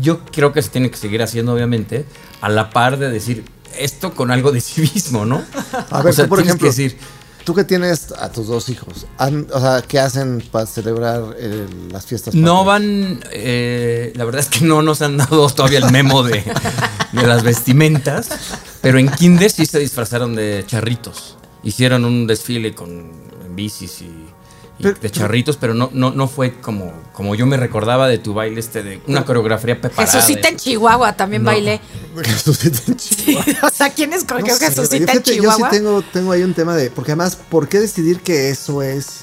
[0.00, 2.04] yo creo que se tiene que seguir haciendo, obviamente,
[2.40, 3.44] a la par de decir
[3.78, 5.42] esto con algo de civismo, ¿no?
[5.90, 6.98] A ver, o sea, tú, por tienes ejemplo, que decir,
[7.46, 12.04] tú que tienes a tus dos hijos, o sea, ¿qué hacen para celebrar eh, las
[12.04, 12.34] fiestas?
[12.34, 13.20] no van.
[13.30, 16.42] eh, la verdad es que no nos han dado todavía el memo de,
[17.12, 18.28] de las vestimentas,
[18.82, 21.36] pero en Kinder sí se disfrazaron de charritos.
[21.62, 23.12] Hicieron un desfile con
[23.54, 24.25] bicis y
[24.80, 28.34] Pero- de charritos, pero no, no, no fue como, como yo me recordaba de tu
[28.34, 30.12] baile este de una coreografía preparada.
[30.12, 31.50] Jesucita en Chihuahua también No.
[31.50, 31.80] bailé.
[32.22, 33.44] Jesucita en Chihuahua.
[33.62, 35.58] o sea, ¿quién escogió No Jesucita en Chihuahua?
[35.58, 36.90] Yo sí tengo, tengo ahí un tema de.
[36.90, 39.20] Porque además, ¿por qué decidir que eso es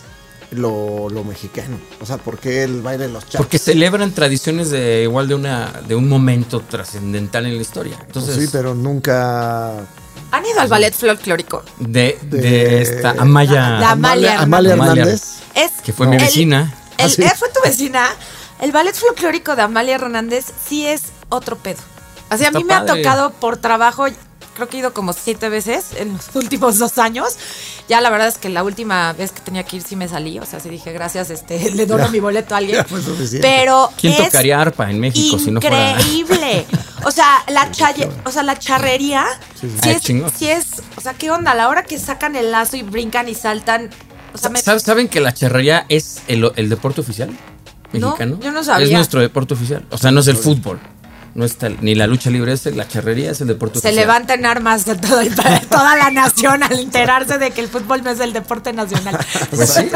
[0.51, 1.77] lo, lo mexicano?
[2.01, 3.45] O sea, ¿por qué el baile de los chavos?
[3.45, 7.97] Porque celebran tradiciones de igual de una de un momento trascendental en la historia.
[8.05, 9.85] Entonces, sí, pero nunca.
[10.33, 11.63] ¿Han ido al ballet folclórico?
[11.79, 14.97] de, de, de- esta Amaya, La Amalia Amalia Hernández.
[14.97, 15.23] Hernández.
[15.55, 16.73] Es que fue mi vecina.
[16.97, 17.21] El, ¿Ah, sí?
[17.23, 18.07] eh, fue tu vecina.
[18.61, 21.79] El ballet folclórico de Amalia Hernández sí es otro pedo.
[22.29, 24.05] Así a Está mí me ha tocado por trabajo,
[24.55, 27.35] creo que he ido como siete veces en los últimos dos años.
[27.89, 30.39] Ya la verdad es que la última vez que tenía que ir sí me salí.
[30.39, 32.11] O sea, sí dije, gracias, este, le dono Ya.
[32.11, 32.77] mi boleto a alguien.
[32.77, 33.47] Ya fue suficiente.
[33.47, 35.91] Pero ¿Quién es tocaría arpa en México si no fuera?
[35.99, 36.65] Increíble.
[37.05, 37.69] O sea, la
[38.25, 39.25] o sea, la charrería
[39.59, 40.31] sí, Ah, es, chingón.
[40.35, 41.51] sí es, o sea, ¿qué onda?
[41.51, 43.89] A la hora que sacan el lazo y brincan y saltan,
[44.33, 47.29] o sea, me, ¿Sab- ¿Saben que la charrería es el, el deporte oficial
[47.91, 48.39] No, mexicano?
[48.41, 48.85] yo no sabía.
[48.85, 49.85] Es nuestro deporte oficial.
[49.91, 50.79] O sea, no es el fútbol.
[51.35, 53.95] No está ni la lucha libre, es la charrería es el deporte se oficial.
[53.95, 55.33] levantan armas de todo el-
[55.69, 59.17] toda la nación al enterarse de que el fútbol no es el deporte nacional.
[59.49, 59.89] Pues sí.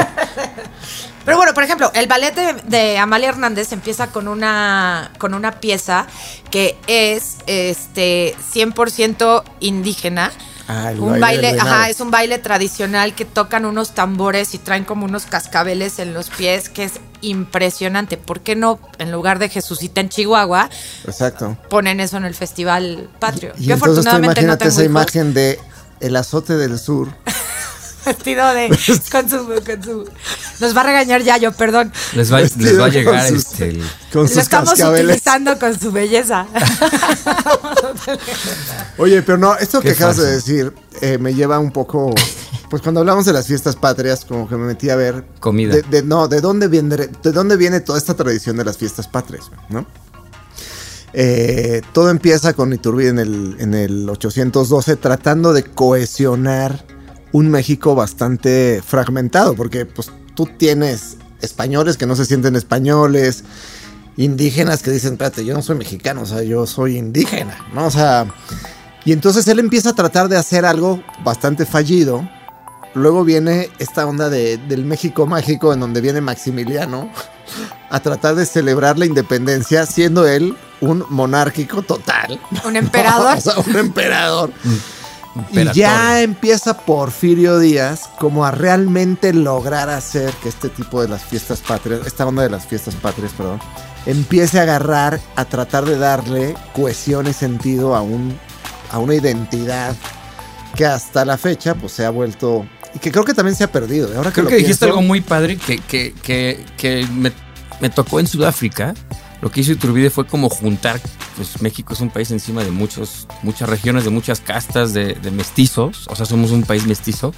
[1.26, 5.60] Pero bueno, por ejemplo, el ballet de, de Amalia Hernández empieza con una, con una
[5.60, 6.08] pieza
[6.50, 10.32] que es este 100% indígena.
[10.70, 14.84] Ah, el un baile ajá, es un baile tradicional que tocan unos tambores y traen
[14.84, 18.18] como unos cascabeles en los pies, que es impresionante.
[18.18, 20.70] ¿Por qué no, en lugar de Jesucita en Chihuahua,
[21.06, 21.58] Exacto.
[21.70, 23.54] ponen eso en el Festival Patrio?
[23.58, 24.92] Y Yo entonces tú afortunadamente no imagínate tengo esa hijos.
[24.92, 25.60] imagen de
[26.02, 27.08] el azote del sur.
[28.08, 28.70] vestido de
[29.12, 30.10] con su, con su-
[30.60, 31.92] nos va a regañar Yayo, perdón.
[32.14, 35.06] Les va, les va a con llegar sus- este, el- Con Lo sus estamos cascabeles.
[35.06, 36.48] utilizando con su belleza.
[38.98, 42.14] Oye, pero no, esto que acabas de decir eh, me lleva un poco.
[42.70, 45.24] Pues cuando hablamos de las fiestas patrias, como que me metí a ver.
[45.40, 45.76] Comida.
[45.76, 49.08] De, de- no, ¿de dónde, viene, ¿de dónde viene toda esta tradición de las fiestas
[49.08, 49.50] patrias?
[49.70, 49.86] ¿No?
[51.14, 56.86] Eh, todo empieza con Iturbide en el, en el 812, tratando de cohesionar
[57.32, 63.44] un México bastante fragmentado, porque pues tú tienes españoles que no se sienten españoles,
[64.16, 67.86] indígenas que dicen, espérate, yo no soy mexicano, o sea, yo soy indígena, ¿no?
[67.86, 68.26] O sea,
[69.06, 72.28] y entonces él empieza a tratar de hacer algo bastante fallido.
[72.96, 77.12] Luego viene esta onda de- del México mágico, en donde viene Maximiliano
[77.90, 82.40] a tratar de celebrar la independencia, siendo él un monárquico total.
[82.66, 83.38] Un emperador.
[83.38, 84.52] o sea, un emperador.
[85.52, 91.24] Y ya empieza Porfirio Díaz como a realmente lograr hacer que este tipo de las
[91.24, 93.60] fiestas patrias, esta onda de las fiestas patrias, perdón,
[94.06, 98.38] empiece a agarrar, a tratar de darle cohesión y sentido a un
[98.92, 99.96] a una identidad
[100.76, 103.72] que hasta la fecha pues se ha vuelto y que creo que también se ha
[103.72, 104.08] perdido.
[104.16, 107.32] Ahora que Creo lo que dijiste pienso, algo muy padre que, que, que, que me,
[107.80, 108.94] me tocó en Sudáfrica.
[109.42, 111.00] Lo que hizo Iturbide fue como juntar,
[111.38, 116.08] pues México es un país encima de muchos, muchas regiones, de muchas castas, de, mestizos,
[116.08, 117.34] o sea, somos un país mestizo.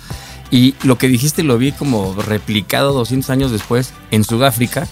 [0.50, 4.88] Y lo que dijiste lo vi como replicado 200 años después en Sudáfrica,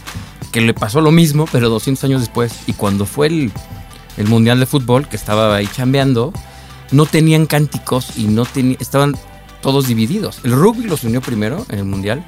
[0.52, 2.54] que le pasó lo mismo, pero 200 años después.
[2.68, 3.52] Y cuando fue el,
[4.18, 6.34] el Mundial de Fútbol, que estaba ahí chambeando,
[6.92, 9.16] no tenían cánticos y no tenían, estaban
[9.62, 10.42] todos divididos.
[10.44, 12.24] El rugby los unió primero en el Mundial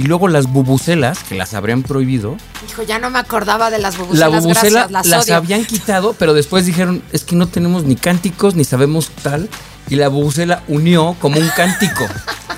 [0.00, 3.98] y luego las bubucelas, que las habrían prohibido, Hijo, ya no me acordaba de las
[3.98, 4.42] la bubucelas.
[4.42, 8.64] bubucela gracias, las, habían quitado, pero después dijeron, es que no tenemos ni cánticos ni
[8.64, 9.50] sabemos tal.
[9.90, 12.06] Y la bubucela unió como un cántico.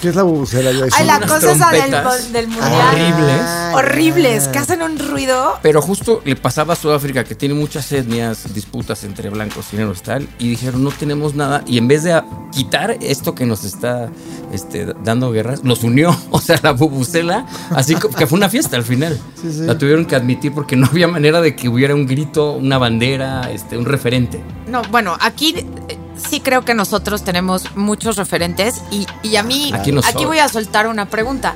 [0.00, 0.70] ¿Qué es la bubucela?
[0.92, 2.88] Ay, la cosa esa del, mundial.
[2.90, 3.40] horribles.
[3.72, 5.58] Horribles, que hacen un ruido.
[5.62, 9.98] Pero justo le pasaba a Sudáfrica que tiene muchas etnias, disputas entre blancos y negros
[9.98, 13.62] y tal, y dijeron no tenemos nada, y en vez de quitar esto que nos
[13.62, 14.10] está
[14.52, 18.76] este, dando guerras, los unió, o sea, la bubucela, así co- que fue una fiesta
[18.76, 19.16] al final.
[19.40, 19.60] Sí, sí.
[19.60, 23.52] La tuvieron que admitir porque no había manera de que hubiera un grito, una bandera,
[23.52, 24.42] este, un referente.
[24.66, 29.70] No, bueno, aquí eh, sí creo que nosotros tenemos muchos referentes y, y a mí
[29.74, 30.24] Aquí no aquí soy.
[30.26, 31.54] voy a soltar una pregunta.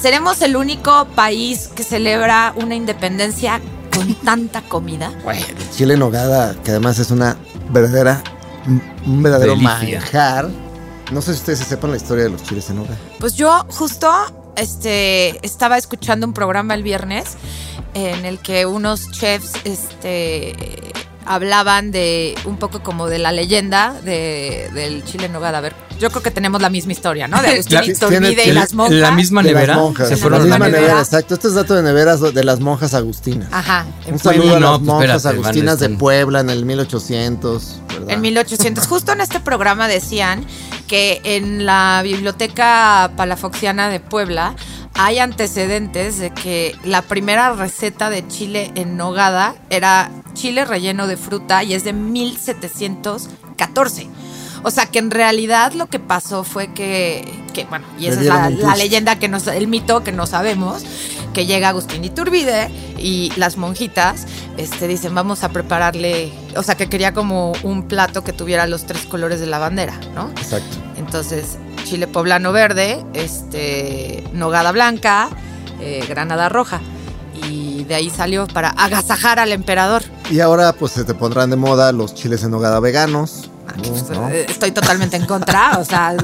[0.00, 3.60] ¿Seremos el único país que celebra una independencia
[3.94, 5.12] con tanta comida?
[5.30, 7.36] el chile en nogada, que además es una
[7.70, 8.22] verdadera,
[8.66, 10.00] un- un verdadero Delicia.
[10.00, 10.48] manjar.
[11.12, 12.96] No sé si ustedes sepan la historia de los chiles en nogada.
[13.18, 14.10] Pues yo justo
[14.56, 17.36] este, estaba escuchando un programa el viernes
[17.94, 20.54] en el que unos chefs este,
[21.34, 25.58] hablaban de un poco como de la leyenda de, del chile en nogada.
[25.58, 27.40] A ver, yo creo que tenemos la misma historia, ¿no?
[27.40, 28.98] De Agustín La- tiene- y las monjas.
[28.98, 29.76] La misma nevera.
[29.76, 30.08] monjas.
[30.08, 30.80] se la fueron misma a nevera.
[30.80, 31.34] nevera, exacto.
[31.34, 33.48] Este es dato de neveras de las monjas agustinas.
[33.52, 33.86] Ajá.
[34.06, 37.76] Un saludo a No, las pues monjas espérate, agustinas de están- Puebla en el 1800.
[37.88, 38.10] ¿verdad?
[38.10, 38.86] En 1800.
[38.86, 40.44] Justo en este programa decían
[40.88, 44.54] que en la biblioteca palafoxiana de Puebla
[45.02, 51.16] hay antecedentes de que la primera receta de chile en nogada era chile relleno de
[51.16, 54.08] fruta y es de 1714.
[54.62, 58.58] O sea que en realidad lo que pasó fue que, que, bueno, y esa es
[58.58, 60.82] la, leyenda que nos, el mito que no sabemos,
[61.32, 66.88] que llega Agustín Iturbide y las monjitas este, dicen, vamos a prepararle, o sea, que
[66.88, 70.28] quería como un plato que tuviera los tres colores de la bandera, ¿no?
[70.30, 70.76] Exacto.
[70.96, 75.30] Entonces, chile poblano verde, este, nogada blanca,
[75.80, 76.80] eh, granada roja.
[77.48, 80.02] Y de ahí salió para agasajar al emperador.
[80.30, 83.50] Y ahora pues se te pondrán de moda los chiles en nogada veganos.
[83.76, 86.14] Pues, eh, Estoy totalmente en contra, o sea,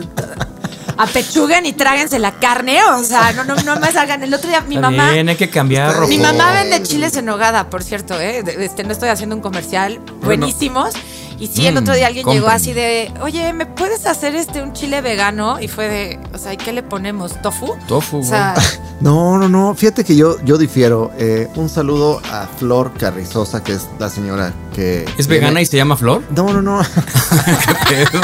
[0.98, 4.22] apechuguen y tráguense la carne, o sea, no, no, no me salgan.
[4.22, 5.10] El otro día mi mamá...
[5.10, 8.42] Hay que cambiar, Mi mamá vende chiles en nogada, por cierto, ¿eh?
[8.58, 10.00] Este, no estoy haciendo un comercial.
[10.22, 10.94] Buenísimos.
[11.38, 14.62] Y sí, el Mm, otro día alguien llegó así de, oye, ¿me puedes hacer este
[14.62, 15.60] un chile vegano?
[15.60, 17.40] Y fue de, o sea, ¿y qué le ponemos?
[17.42, 17.76] ¿Tofu?
[17.86, 18.54] Tofu, O sea,
[19.00, 19.74] No, no, no.
[19.74, 21.12] Fíjate que yo, yo difiero.
[21.18, 25.04] Eh, un saludo a Flor Carrizosa, que es la señora que.
[25.18, 26.22] ¿Es vegana y se llama Flor?
[26.30, 26.80] No, no, no.
[27.88, 28.22] ¿Qué pedo?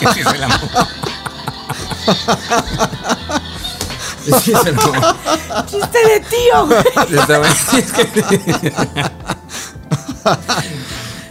[0.00, 0.06] ¿Qué
[4.24, 4.52] Sí, se
[5.66, 6.80] chiste de tío, güey.
[7.20, 7.54] Está bueno.
[7.78, 8.24] Es que-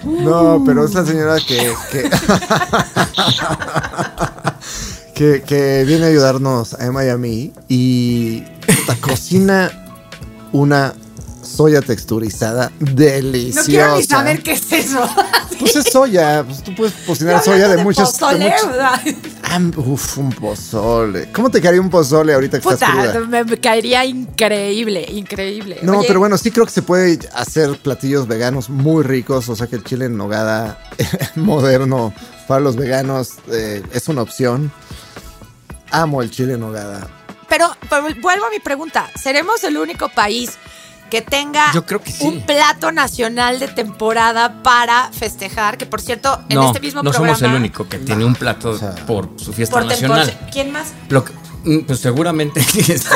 [0.03, 1.73] No, pero es la señora que.
[1.91, 2.09] que
[5.13, 9.69] que, que viene a ayudarnos a Emma y a mí y puta, cocina
[10.53, 10.93] una
[11.43, 13.65] soya texturizada No deliciosa.
[13.67, 15.01] quiero ni saber qué es eso.
[15.59, 18.17] Pues es soya, pues tú puedes cocinar soya de muchas.
[18.17, 19.01] de muchas- ¿verdad?
[19.77, 21.31] Uf, un pozole.
[21.31, 23.27] ¿Cómo te caería un pozole ahorita que estás Puta, cruda?
[23.27, 25.79] me, me caería increíble, increíble.
[25.81, 29.49] No, Oye, pero bueno, sí creo que se puede hacer platillos veganos muy ricos.
[29.49, 30.79] O sea que el chile en nogada
[31.35, 32.13] moderno
[32.47, 34.71] para los veganos eh, es una opción.
[35.91, 37.07] Amo el chile en nogada.
[37.47, 39.09] Pero, pero vuelvo a mi pregunta.
[39.19, 40.57] ¿Seremos el único país
[41.09, 42.23] que tenga Yo creo que sí.
[42.25, 45.77] un plato nacional de temporada para festejar?
[45.77, 47.35] Que por cierto, en no, este mismo no programa.
[47.37, 50.39] somos el único que tiene un plato O sea, por su fiesta por nacional.
[50.51, 50.93] ¿Quién más?
[51.09, 51.33] Lo que-
[51.65, 53.15] mm, pues seguramente este,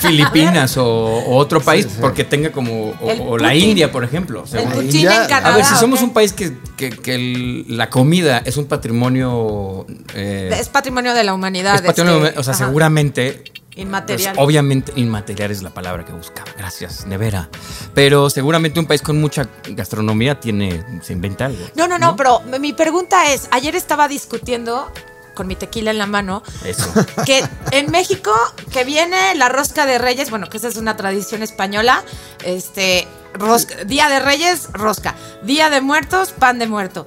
[0.00, 2.90] Filipinas o, o otro país, porque tenga como.
[3.00, 3.54] O, la.
[3.54, 4.44] India, por ejemplo.
[4.52, 4.58] El
[4.96, 5.52] en Canadá.
[5.52, 8.66] A ver, si ¿o somos un país que, que- que el- la comida es un
[8.66, 9.86] patrimonio.
[10.14, 11.74] eh, Es patrimonio de la humanidad.
[11.76, 12.66] es patrimonio, este, o sea, ajá.
[12.66, 13.44] seguramente
[13.76, 14.34] Inmaterial.
[14.38, 16.50] Obviamente, inmaterial es la palabra que buscaba.
[16.56, 17.48] Gracias, Nevera.
[17.94, 21.64] Pero seguramente un país con mucha gastronomía tiene, se inventa algo.
[21.74, 24.90] No, no, no, pero mi pregunta es, ayer estaba discutiendo
[25.34, 26.88] con mi tequila en la mano, Eso.
[27.26, 28.30] que en México,
[28.72, 32.04] que viene la rosca de reyes, bueno, que esa es una tradición española,
[32.44, 37.04] este, rosca- día de reyes, rosca, día de muertos, pan de muerto,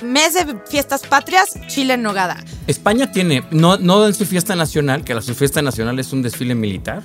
[0.00, 2.42] mes de fiestas patrias, chile en nogada.
[2.70, 6.22] España tiene, no, no en su fiesta nacional, que la su fiesta nacional es un
[6.22, 7.02] desfile militar,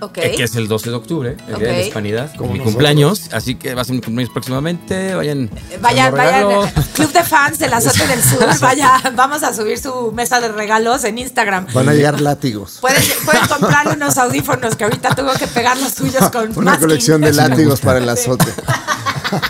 [0.00, 0.18] Ok.
[0.18, 1.82] eh, que es el 12 de octubre, el Día de la.
[1.82, 2.72] Hispanidad, Como mi nosotros.
[2.74, 3.30] cumpleaños.
[3.32, 5.14] Así que va a ser mi cumpleaños próximamente.
[5.16, 5.50] Vayan.
[5.80, 6.64] Vayan, dando regalos.
[6.74, 10.48] vayan, Club de Fans del Azote del Sur, vaya, vamos a subir su mesa de
[10.48, 11.66] regalos en Instagram.
[11.74, 12.78] Van a llegar látigos.
[12.80, 16.80] Pueden, pueden comprarle unos audífonos que ahorita tuvo que pegar los suyos con Una masking.
[16.88, 18.46] colección de látigos para el azote.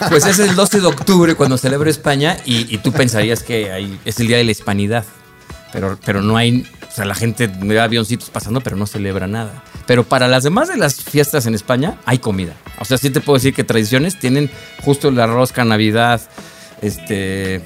[0.09, 4.01] Pues es el 12 de octubre cuando celebra España y, y tú pensarías que ahí
[4.05, 5.05] es el Día de la Hispanidad.
[5.73, 9.63] Pero, pero no hay, o sea, la gente ve avioncitos pasando, pero no celebra nada.
[9.87, 12.55] Pero para las demás de las fiestas en España hay comida.
[12.79, 14.51] O sea, sí te puedo decir que tradiciones tienen
[14.83, 16.21] justo la rosca, Navidad,
[16.83, 17.57] este,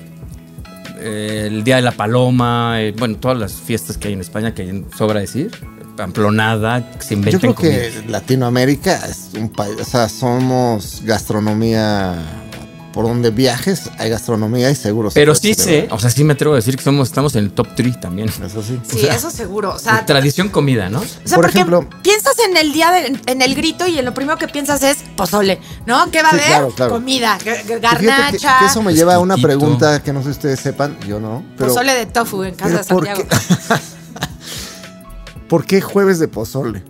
[0.99, 4.55] eh, el Día de la Paloma, eh, bueno, todas las fiestas que hay en España
[4.55, 5.51] que sobra decir.
[5.97, 8.11] Pamplonada, que se Yo inventan creo que comida.
[8.11, 12.42] Latinoamérica es un país, o sea, somos gastronomía
[12.93, 15.11] por donde viajes, hay gastronomía y seguro.
[15.11, 17.45] se Pero sí sé, o sea, sí me atrevo a decir que somos, estamos en
[17.45, 18.29] el top 3 también.
[18.29, 18.79] Eso sí.
[18.87, 19.75] Sí, eso seguro.
[19.75, 21.01] O sea, Tradición comida, ¿no?
[21.01, 24.05] o sea, por porque ejemplo- piensas en el día de- en el grito y en
[24.05, 26.11] lo primero que piensas es pozole, ¿no?
[26.11, 26.47] ¿Qué va a Sí, haber?
[26.49, 26.93] claro, claro.
[26.93, 30.61] Comida, que- garnacha, que eso me lleva a una pregunta que no sé si ustedes
[30.61, 31.43] sepan, yo no.
[31.57, 33.29] Pero, pozole de tofu en casa de pero ¿por Santiago.
[35.49, 36.83] ¿Por qué jueves de pozole?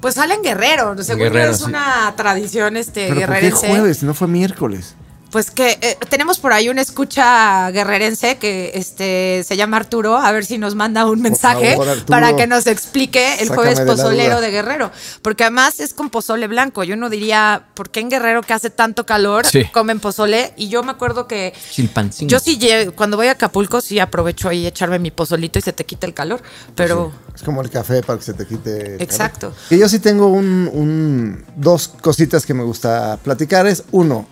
[0.00, 1.64] Pues sale en Guerrero, según yo Guerrero, es sí.
[1.64, 3.68] una tradición este ¿Pero por qué guerrerense.
[3.68, 4.02] jueves?
[4.02, 4.94] No fue miércoles.
[5.32, 10.30] Pues que eh, tenemos por ahí una escucha guerrerense que este se llama Arturo, a
[10.30, 12.06] ver si nos manda un mensaje favor, Arturo.
[12.06, 14.90] para que nos explique el jueves pozolero de Guerrero,
[15.22, 16.84] porque además es con pozole blanco.
[16.84, 19.64] Yo no diría, ¿por qué en Guerrero que hace tanto calor Sí.
[19.72, 20.52] comen pozole?
[20.58, 22.30] Y yo me acuerdo que Chilpancingo.
[22.30, 22.58] yo sí
[22.94, 26.12] cuando voy a Acapulco sí aprovecho ahí echarme mi pozolito y se te quita el
[26.12, 26.42] calor,
[26.74, 28.70] pero Es como el café para que se te quite.
[28.76, 29.02] el calor.
[29.02, 29.54] Exacto.
[29.70, 33.66] Y yo sí tengo un, un- dos cositas que me gusta platicar.
[33.66, 34.26] Es uno,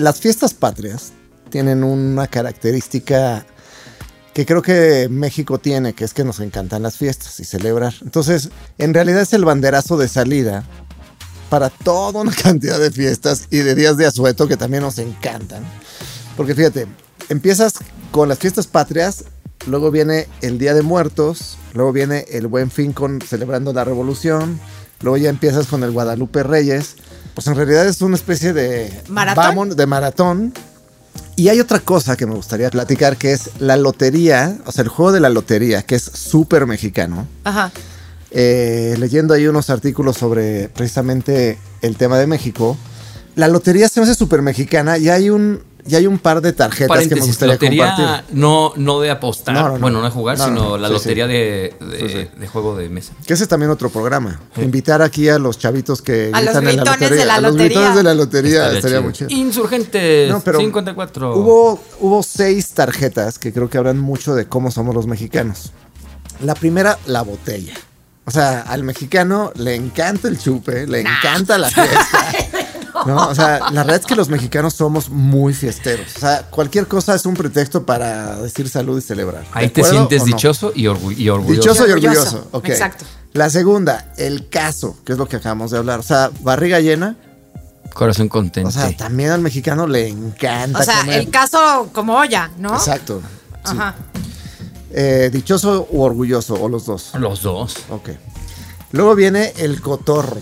[0.00, 1.12] las fiestas patrias
[1.50, 3.44] tienen una característica
[4.32, 7.92] que creo que México tiene, que es que nos encantan las fiestas y celebrar.
[8.00, 10.64] Entonces, en realidad es el banderazo de salida
[11.50, 15.64] para toda una cantidad de fiestas y de días de asueto que también nos encantan.
[16.34, 16.86] Porque fíjate,
[17.28, 17.74] empiezas
[18.10, 19.24] con las fiestas patrias,
[19.66, 24.60] luego viene el Día de Muertos, luego viene el Buen Fin con celebrando la Revolución,
[25.02, 26.96] luego ya empiezas con el Guadalupe Reyes.
[27.34, 29.44] Pues en realidad es una especie de ¿Maratón?
[29.44, 30.52] vamos- de maratón.
[31.36, 34.88] Y hay otra cosa que me gustaría platicar que es la lotería, o sea, el
[34.88, 37.26] juego de la lotería, que es súper mexicano.
[37.44, 37.70] ajá.
[38.32, 42.76] Eh, leyendo ahí unos artículos sobre precisamente el tema de México.
[43.34, 46.52] La lotería se me hace súper mexicana y hay un, y hay un par de
[46.52, 48.36] tarjetas que me gustaría lotería compartir.
[48.36, 49.78] no, no de apostar, No, no, no.
[49.80, 50.78] bueno, no de jugar, No, no, sino no.
[50.78, 51.32] la Sí, lotería sí.
[51.32, 52.28] De, de, Sí, sí.
[52.40, 53.12] de juego de mesa.
[53.26, 54.40] Que ese es también otro programa.
[54.56, 57.08] Invitar aquí a los chavitos que A los en la lotería.
[57.10, 57.66] de la a los lotería.
[57.78, 59.30] gritones de la lotería Estaría estaría, muy chido.
[59.30, 61.36] Insurgentes No, pero 54.
[61.36, 65.72] Hubo, hubo seis tarjetas que creo que hablan mucho de cómo somos los mexicanos.
[66.42, 67.74] La primera, la botella.
[68.26, 71.98] O sea, al mexicano le encanta el chupe, le encanta la fiesta.
[73.06, 73.28] ¿no?
[73.28, 76.16] O sea, la verdad es que los mexicanos somos muy fiesteros.
[76.16, 79.42] O sea, cualquier cosa es un pretexto para decir salud y celebrar.
[79.42, 80.34] ¿De Ahí te sientes o no?
[80.36, 81.60] dichoso y, orgu- y orgulloso.
[81.62, 82.20] Dichoso y Orgulloso.
[82.20, 82.48] orgulloso.
[82.52, 82.68] ok.
[82.68, 83.04] Exacto.
[83.32, 86.00] La segunda, el caso, que es lo que acabamos de hablar.
[86.00, 87.16] O sea, barriga llena.
[87.94, 88.68] Corazón contento.
[88.68, 91.20] O sea, también al mexicano le encanta O sea, comer.
[91.20, 92.74] el caso como olla, ¿no?
[92.74, 93.20] Exacto.
[93.64, 93.76] sí.
[93.76, 93.94] Ajá.
[94.92, 97.10] Eh, dichoso u orgulloso, o los dos.
[97.14, 97.76] Los dos.
[97.90, 98.10] Ok.
[98.92, 100.38] Luego viene el cotorro.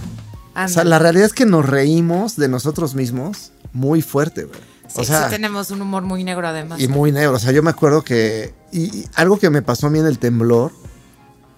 [0.64, 4.60] O sea, la realidad es que nos reímos de nosotros mismos muy fuerte, güey.
[4.88, 6.80] Sí, o sea, sí tenemos un humor muy negro además.
[6.80, 7.34] y muy negro.
[7.34, 8.54] O sea, yo me acuerdo que.
[8.72, 10.72] Y, y algo que me pasó a mí en el temblor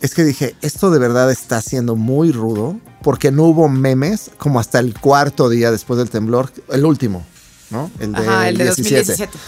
[0.00, 4.58] es que dije, esto de verdad está siendo muy rudo porque no hubo memes como
[4.58, 7.24] hasta el cuarto día después del temblor, el último,
[7.70, 7.90] ¿no?
[8.00, 8.98] El de, Ajá, el de 17.
[8.98, 9.38] 2017.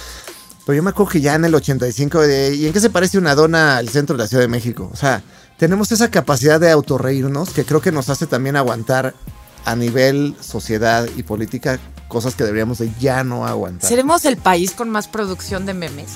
[0.65, 3.19] Pero yo me acuerdo que ya en el 85, de, ¿y en qué se parece
[3.19, 4.91] una dona al centro de la Ciudad de México?
[4.93, 5.23] O sea,
[5.59, 9.15] tenemos esa capacidad de autorreírnos que creo que nos hace también aguantar
[9.65, 13.89] a nivel sociedad y política cosas que deberíamos de ya no aguantar.
[13.89, 16.11] ¿Seremos el país con más producción de memes?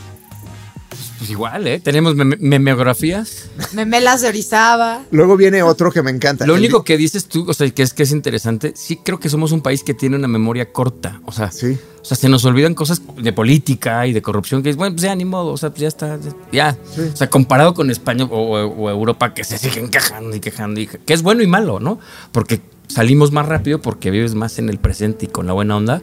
[1.19, 1.81] Pues igual, ¿eh?
[1.81, 3.49] Tenemos meme- memeografías.
[3.73, 5.03] Memelas de Orizaba.
[5.11, 6.47] Luego viene otro que me encanta.
[6.47, 9.19] Lo El único que dices tú, o sea, que es que es interesante, sí creo
[9.19, 11.21] que somos un país que tiene una memoria corta.
[11.25, 11.79] O sea, Sí.
[12.03, 15.03] o sea se nos olvidan cosas de política y de corrupción que es, bueno, pues
[15.05, 16.19] ya ni modo, o sea, pues ya está,
[16.53, 16.77] ya.
[17.13, 20.87] O sea, comparado con España o, o Europa que se siguen quejando y quejando, y,
[20.87, 21.99] que es bueno y malo, ¿no?
[22.31, 26.03] Porque salimos más rápido porque vives más en el presente y con la buena onda.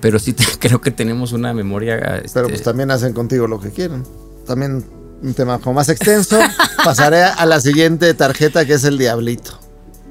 [0.00, 1.96] Pero sí te- creo que tenemos una memoria.
[2.16, 4.04] este, Pero pues también hacen contigo lo que quieren.
[4.46, 4.84] También
[5.22, 6.38] un tema como más extenso.
[6.84, 9.58] Pasaré a la siguiente tarjeta que es el diablito.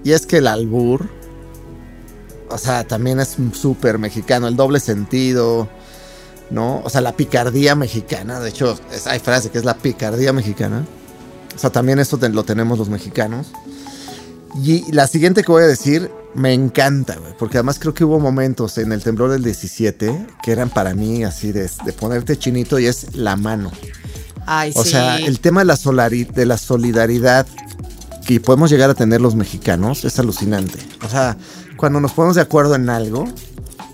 [0.03, 1.07] Y es que el albur,
[2.49, 5.67] o sea, también es súper mexicano, el doble sentido,
[6.51, 6.81] ¿no?
[6.83, 10.85] O sea, la picardía mexicana, de hecho, es- hay frase que es la picardía mexicana.
[11.55, 13.47] O sea, también esto te- lo tenemos los mexicanos.
[14.63, 18.19] Y la siguiente que voy a decir me encanta, güey, porque además creo que hubo
[18.19, 22.79] momentos en el temblor del 17 que eran para mí así de, de ponerte chinito
[22.79, 23.71] y es la mano.
[24.45, 24.91] Ay, O sí.
[24.91, 27.45] sea, el tema de la, de la solidaridad
[28.25, 30.79] que podemos llegar a tener los mexicanos es alucinante.
[31.05, 31.37] O sea,
[31.77, 33.25] cuando nos ponemos de acuerdo en algo,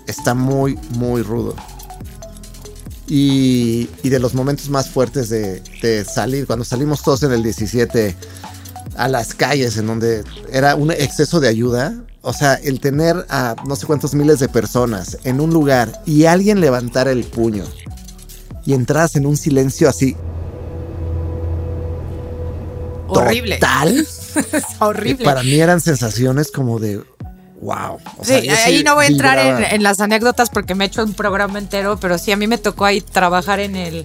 [0.06, 1.54] está muy, muy rudo.
[3.08, 7.42] Y, y de los momentos más fuertes de, de salir, cuando salimos todos en el
[7.42, 8.16] 17
[8.96, 13.54] a las calles en donde era un exceso de ayuda, o sea, el tener a
[13.66, 17.64] no sé cuántos miles de personas en un lugar y alguien levantar el puño
[18.64, 20.16] y entras en un silencio así
[23.06, 23.56] horrible.
[23.56, 24.06] total,
[24.80, 25.24] horrible.
[25.24, 27.02] para mí eran sensaciones como de
[27.60, 27.98] wow.
[28.18, 30.86] O sea, Sí, ahí no voy a entrar en, en las anécdotas porque me he
[30.88, 34.04] hecho un programa entero, pero sí, a mí me tocó ahí trabajar en el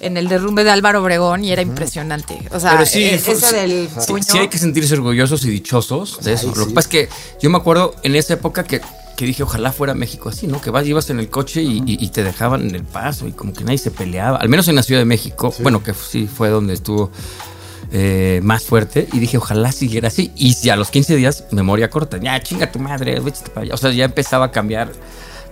[0.00, 2.38] en el derrumbe de Álvaro Obregón y era impresionante.
[2.52, 4.22] O sea, Pero sí, e- fue- ese del sí, puño.
[4.26, 6.48] sí hay que sentirse orgullosos y dichosos de eso.
[6.48, 6.68] Ay, Lo sí.
[6.68, 7.08] que pasa es que
[7.40, 8.80] yo me acuerdo en esa época que,
[9.16, 10.60] que dije, ojalá fuera México así, ¿no?
[10.60, 13.32] Que vas, ibas en el coche y, y- y te dejaban en el paso y
[13.32, 14.38] como que nadie se peleaba.
[14.38, 17.10] Al menos en la Ciudad de México, bueno, que sí fue donde estuvo
[17.92, 19.08] eh, más fuerte.
[19.12, 20.30] Y dije, ojalá siguiera así.
[20.36, 23.74] Y si a los 15 días, memoria corta, ya chinga tu madre, vete para allá.
[23.74, 24.92] O sea, ya empezaba a cambiar,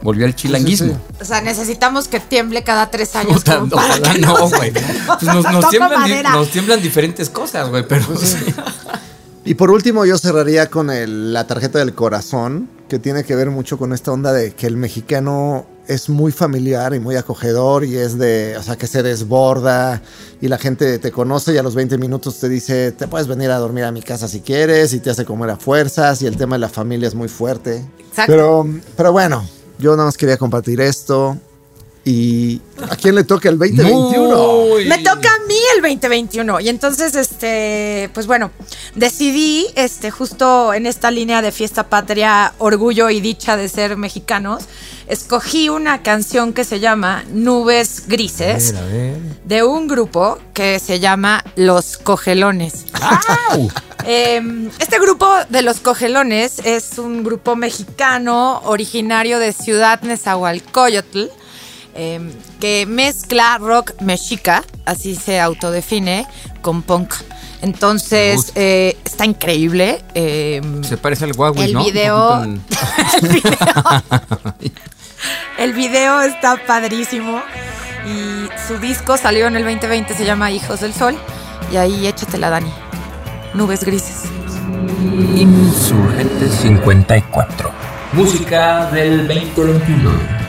[0.03, 0.99] volvió al chilanguismo.
[1.21, 3.39] O sea, necesitamos que tiemble cada tres años.
[3.39, 4.73] Puta, como para ojalá que no, nos- güey.
[4.73, 8.37] Pues nos, nos Toco tiemblan, nos tiemblan diferentes cosas, güey, pero sí.
[9.45, 13.51] Y por último, yo cerraría con el- la tarjeta del corazón, que tiene que ver
[13.51, 17.97] mucho con esta onda de que el mexicano es muy familiar y muy acogedor y
[17.97, 20.03] es de, o sea, que se desborda
[20.41, 23.51] y la gente te conoce y a los 20 minutos te dice, te puedes venir
[23.51, 26.37] a dormir a mi casa si quieres y te hace comer a fuerzas y el
[26.37, 27.87] tema de la familia es muy fuerte.
[27.99, 28.33] Exacto.
[28.33, 28.67] Pero,
[28.99, 29.49] pero bueno,
[29.79, 31.37] yo nada más quería compartir esto.
[32.05, 34.37] Y ¿a quién le toca el 2021?
[34.69, 38.51] Muy- Me toca a mí el 2021 y entonces, este, pues bueno,
[38.95, 44.65] decidí, este, justo en esta línea de fiesta patria, orgullo y dicha de ser mexicanos,
[45.07, 48.73] escogí una canción que se llama Nubes Grises
[49.45, 52.87] de un grupo que se llama Los Cogelones.
[54.11, 61.25] Eh, este grupo de los cogelones es un grupo mexicano originario de Ciudad Nezahualcóyotl
[61.95, 62.19] eh,
[62.59, 66.27] que mezcla rock mexica, así se autodefine,
[66.63, 67.13] con punk.
[67.61, 70.03] Entonces eh, está increíble.
[70.15, 71.85] eh, Se parece al Huawei, El ¿no?
[71.85, 72.45] Video-
[73.21, 73.53] el, video,
[75.59, 77.43] el video está padrísimo
[78.07, 81.19] y su disco salió en el 2020, se llama Hijos del Sol.
[81.71, 82.73] Y ahí échatela, Dani.
[83.55, 84.25] Nubes grises.
[85.37, 87.71] Insurgente 54.
[88.13, 90.48] Música del 2021.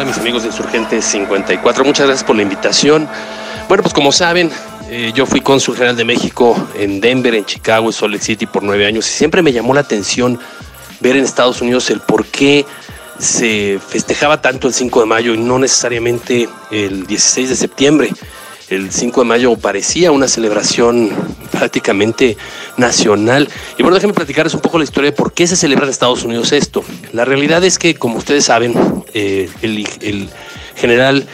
[0.00, 3.06] Hola mis amigos de Insurgentes 54, muchas gracias por la invitación.
[3.68, 4.50] Bueno, pues como saben,
[4.88, 8.46] eh, yo fui cónsul general de México en Denver, en Chicago y Salt Lake City
[8.46, 10.40] por nueve años y siempre me llamó la atención
[11.00, 12.64] ver en Estados Unidos el por qué
[13.18, 18.10] se festejaba tanto el 5 de mayo y no necesariamente el 16 de septiembre.
[18.70, 21.10] El 5 de mayo parecía una celebración
[21.50, 22.36] prácticamente
[22.76, 23.48] nacional.
[23.76, 26.22] Y bueno, déjenme platicarles un poco la historia de por qué se celebra en Estados
[26.22, 26.84] Unidos esto.
[27.12, 28.74] La realidad es que, como ustedes saben,
[29.12, 30.28] eh, el, el
[30.76, 31.26] general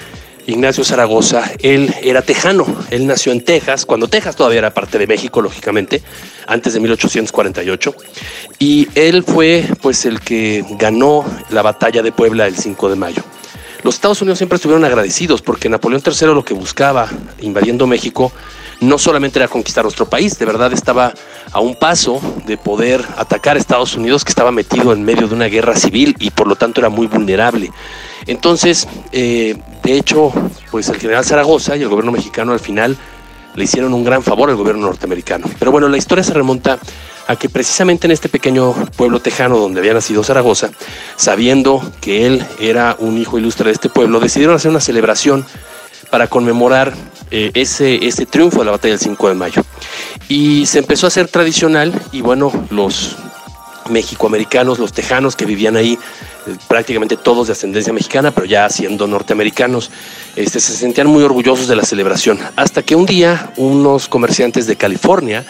[0.47, 5.07] Ignacio Zaragoza, él era tejano, él nació en Texas, cuando Texas todavía era parte de
[5.07, 6.03] México, lógicamente,
[6.47, 7.95] antes de 1848,
[8.61, 13.23] y él fue pues el que ganó la batalla de Puebla el 5 de mayo.
[13.87, 17.09] Los Estados Unidos siempre estuvieron agradecidos porque Napoleón III lo que buscaba
[17.41, 18.33] invadiendo México
[18.81, 21.15] no solamente era conquistar nuestro país, de verdad estaba
[21.53, 25.35] a un paso de poder atacar a Estados Unidos que estaba metido en medio de
[25.37, 27.71] una guerra civil y por lo tanto era muy vulnerable.
[28.27, 30.33] Entonces, eh, de hecho,
[30.73, 32.97] pues el general Zaragoza y el gobierno mexicano al final
[33.57, 35.49] le hicieron un gran favor al gobierno norteamericano.
[35.59, 36.79] Pero bueno, la historia se remonta
[37.27, 40.71] a que precisamente en este pequeño pueblo tejano donde había nacido Zaragoza,
[41.17, 45.45] sabiendo que él era un hijo ilustre de este pueblo, decidieron hacer una celebración
[46.11, 46.95] para conmemorar
[47.31, 49.63] eh, ese, ese triunfo de la batalla del 5 de mayo.
[50.29, 53.17] Y se empezó a hacer tradicional y bueno, los
[53.91, 55.95] mexicoamericanos, los tejanos que vivían ahí,
[56.47, 59.91] eh, prácticamente todos de ascendencia mexicana, pero ya siendo norteamericanos,
[60.35, 62.39] este, se sentían muy orgullosos de la celebración.
[62.57, 65.45] Hasta que un día unos comerciantes de California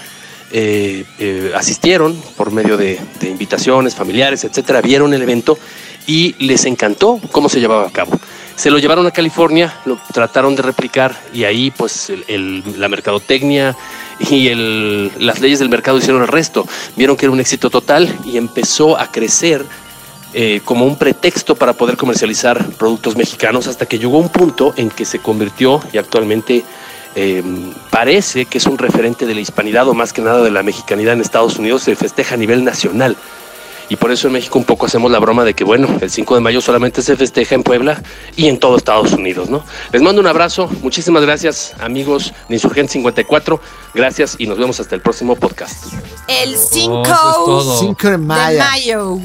[0.52, 5.58] eh, eh, asistieron por medio de, invitaciones familiares, etcétera, vieron el evento
[6.06, 8.18] y les encantó cómo se llevaba a cabo.
[8.54, 13.76] Se lo llevaron a California, lo trataron de replicar y ahí pues la mercadotecnia
[14.18, 16.66] y el- las leyes del mercado hicieron el resto.
[16.96, 19.64] Vieron que era un éxito total y empezó a crecer
[20.38, 24.90] eh, como un pretexto para poder comercializar productos mexicanos hasta que llegó un punto en
[24.90, 26.62] que se convirtió y actualmente
[27.14, 27.42] eh,
[27.88, 31.14] parece que es un referente de la hispanidad o más que nada de la mexicanidad
[31.14, 33.16] en Estados Unidos, se festeja a nivel nacional.
[33.88, 36.34] Y por eso en México un poco hacemos la broma de que, bueno, el 5
[36.34, 38.02] de mayo solamente se festeja en Puebla
[38.36, 39.64] y en todo Estados Unidos, ¿no?
[39.92, 43.60] Les mando un abrazo, muchísimas gracias, amigos de Insurgente 54.
[43.94, 45.84] Gracias y nos vemos hasta el próximo podcast.
[46.26, 47.78] El 5 todo.
[47.78, 48.58] 5 de de mayo.
[48.58, 49.18] mayo.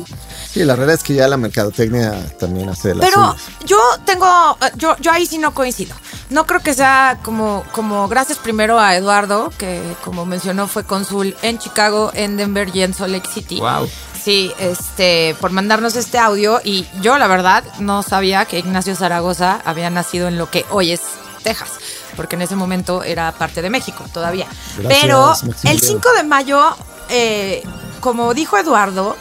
[0.52, 3.48] Sí, la realidad es que ya la mercadotecnia también hace de las Pero suyas.
[3.66, 5.96] yo tengo, eh, yo, yo ahí sí no coincido.
[6.30, 11.36] No creo que sea como, como gracias primero a Eduardo, que como mencionó fue cónsul
[11.42, 13.60] en Chicago, en Denver y en Salt Lake City.
[13.62, 13.90] Wow.
[14.24, 19.62] Sí, este, por mandarnos este audio y yo la verdad no sabía que Ignacio Zaragoza
[19.66, 21.02] había nacido en lo que hoy es
[21.44, 21.70] Texas,
[22.16, 24.46] porque en ese momento era parte de México todavía.
[24.78, 25.72] Gracias, Pero Maximiliano.
[25.72, 26.76] el 5 de mayo,
[27.10, 27.64] eh,
[28.00, 29.18] como dijo Eduardo,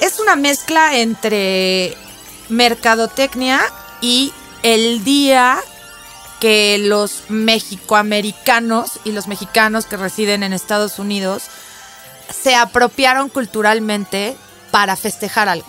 [0.00, 1.96] es una mezcla entre
[2.48, 3.62] mercadotecnia
[4.00, 4.32] y
[4.62, 5.58] el día
[6.40, 11.44] que los mexicoamericanos y los mexicanos que residen en Estados Unidos
[12.30, 14.36] se apropiaron culturalmente
[14.70, 15.68] para festejar algo.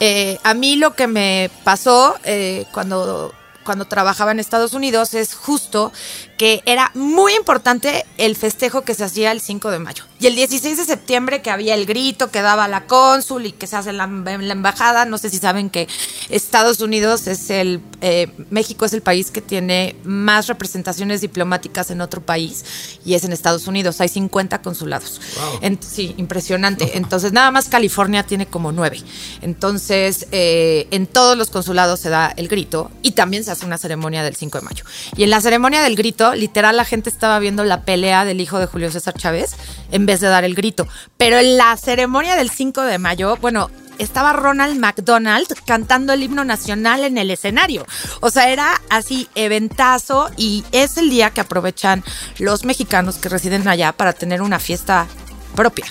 [0.00, 5.34] Eh, a mí lo que me pasó eh, cuando, cuando trabajaba en Estados Unidos es
[5.34, 5.92] justo
[6.38, 10.04] que era muy importante el festejo que se hacía el 5 de mayo.
[10.20, 13.66] Y el 16 de septiembre que había el grito que daba la cónsul y que
[13.66, 15.04] se hace en la, en la embajada.
[15.04, 15.86] No sé si saben que
[16.30, 22.00] Estados Unidos es el, eh, México es el país que tiene más representaciones diplomáticas en
[22.00, 22.64] otro país
[23.04, 24.00] y es en Estados Unidos.
[24.00, 25.20] Hay 50 consulados.
[25.60, 26.92] En- sí, impresionante.
[26.96, 29.02] Entonces, nada más California tiene como nueve.
[29.42, 33.78] Entonces, eh, en todos los consulados se da el grito y también se hace una
[33.78, 34.84] ceremonia del 5 de mayo.
[35.16, 38.58] Y en la ceremonia del grito, literal, la gente estaba viendo la pelea del hijo
[38.58, 39.56] de Julio César Chávez
[39.90, 40.86] en vez de dar el grito.
[41.16, 46.44] Pero en la ceremonia del 5 de mayo, bueno, estaba Ronald McDonald cantando el himno
[46.44, 47.86] nacional en el escenario.
[48.20, 52.04] O sea, era así, eventazo, y es el día que aprovechan
[52.38, 55.06] los mexicanos que residen allá para tener una fiesta
[55.54, 55.86] propia.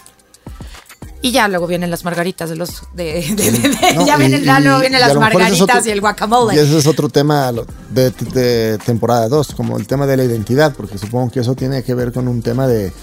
[1.28, 2.84] Y ya luego vienen las margaritas de los.
[2.94, 5.88] De, de- de- de- No, ya y- vienen, ya y- luego vienen las margaritas otro-
[5.88, 6.56] y el guacamole.
[6.56, 7.52] Y ese es otro tema
[7.90, 11.94] de, temporada 2, como el tema de la identidad, porque supongo que eso tiene que
[11.94, 12.94] ver con un tema de,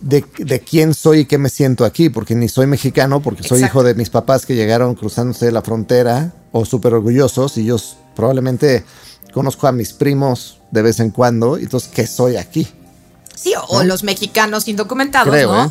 [0.00, 3.58] de, de quién soy y qué me siento aquí, porque ni soy mexicano, porque soy
[3.58, 3.78] Exacto.
[3.80, 7.76] hijo de mis papás que llegaron cruzándose la frontera o súper orgullosos y yo
[8.16, 8.84] probablemente
[9.32, 12.66] conozco a mis primos de vez en cuando, entonces, ¿qué soy aquí?
[13.34, 15.64] Sí, o, los mexicanos indocumentados, Creo, ¿no?
[15.66, 15.70] ¿eh?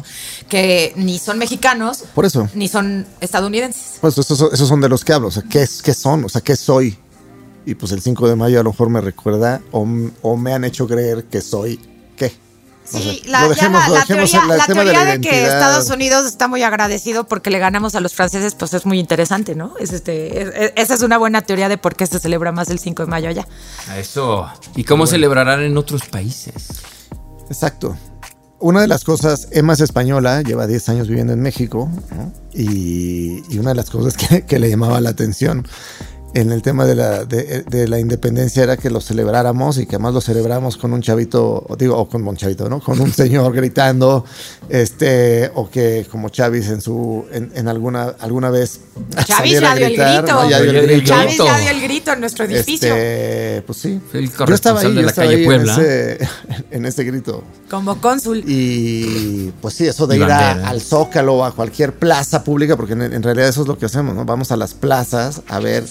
[0.49, 2.49] Que ni son mexicanos Por eso.
[2.53, 3.97] ni son estadounidenses.
[4.01, 6.26] Pues esos, esos son de los que hablo, o sea, ¿qué, es- qué son?
[6.26, 6.97] O sea, ¿qué soy?
[7.66, 9.88] Y pues el 5 de mayo a lo mejor me recuerda o,
[10.22, 11.80] o me han hecho creer que soy
[12.18, 12.34] qué.
[12.84, 15.43] Sí, la, teoría, de de, que.
[15.43, 19.55] Estados Unidos está muy agradecido porque le ganamos a los franceses, pues es muy interesante,
[19.55, 19.76] ¿no?
[19.80, 22.70] Es este, es- es- esa es una buena teoría de por qué se celebra más
[22.70, 23.47] el 5 de mayo allá.
[23.88, 24.49] A Eso.
[24.76, 26.53] ¿Y cómo celebrarán en otros países?
[27.52, 27.97] Exacto.
[28.60, 31.89] Una de las cosas, Emma es española, lleva 10 años viviendo en México,
[32.54, 35.68] y una de las cosas que, que le llamaba la atención
[36.34, 39.95] en el tema de la, de, de la independencia era que lo celebráramos y que
[39.95, 42.79] además lo celebramos con un chavito, digo, o con un chavito, ¿no?
[42.79, 44.23] Con un señor gritando,
[44.69, 48.79] este, o que como Chavis en su, en, en alguna, alguna vez
[49.25, 50.34] Chavis saliera ya dio el grito.
[50.34, 50.49] ¿no?
[50.49, 51.13] Ya dio el Ya dio el grito.
[51.13, 52.95] Chávez ya dio el grito en nuestro edificio.
[52.95, 54.01] Este, pues sí.
[54.13, 55.75] El Yo estaba ahí, de yo la estaba calle ahí Puebla.
[55.75, 56.17] En ese,
[56.71, 57.43] en ese grito.
[57.69, 58.43] Como cónsul.
[58.47, 62.93] Y pues sí, eso de ir a- al Zócalo o a cualquier plaza pública, porque
[62.93, 64.23] en, en realidad eso es lo que hacemos, ¿no?
[64.25, 65.84] Vamos a las plazas a ver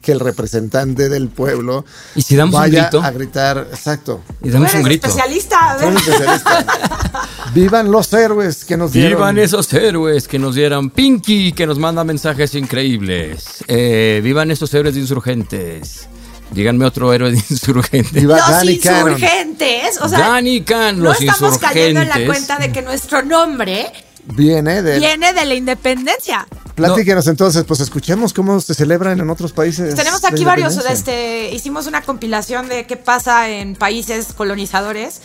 [0.00, 1.84] que el representante del pueblo
[2.14, 3.02] Y si damos un vaya grito.
[3.02, 4.22] a gritar, exacto.
[4.42, 5.06] Y damos un grito.
[5.06, 5.72] especialista.
[5.72, 5.92] a ver.
[5.92, 6.66] Soy especialista.
[7.54, 9.12] Vivan los héroes que nos dieron.
[9.18, 13.64] Vivan esos héroes que nos dieron Pinky, que nos manda mensajes increíbles.
[13.68, 16.08] Eh, vivan esos héroes de insurgentes.
[16.52, 18.12] Díganme otro héroe de insurgentes.
[18.12, 19.12] Viva Los Danny Cannon.
[19.12, 20.00] insurgentes.
[20.00, 23.92] O sea, Danny Can, no los estamos cayendo en la cuenta de que nuestro nombre
[24.26, 24.98] Viene de.
[24.98, 26.46] viene de la independencia.
[26.74, 29.94] Platíquenos entonces, pues escuchemos cómo se celebran en otros países.
[29.94, 35.20] Tenemos la aquí varios, este, hicimos una compilación de qué pasa en países colonizadores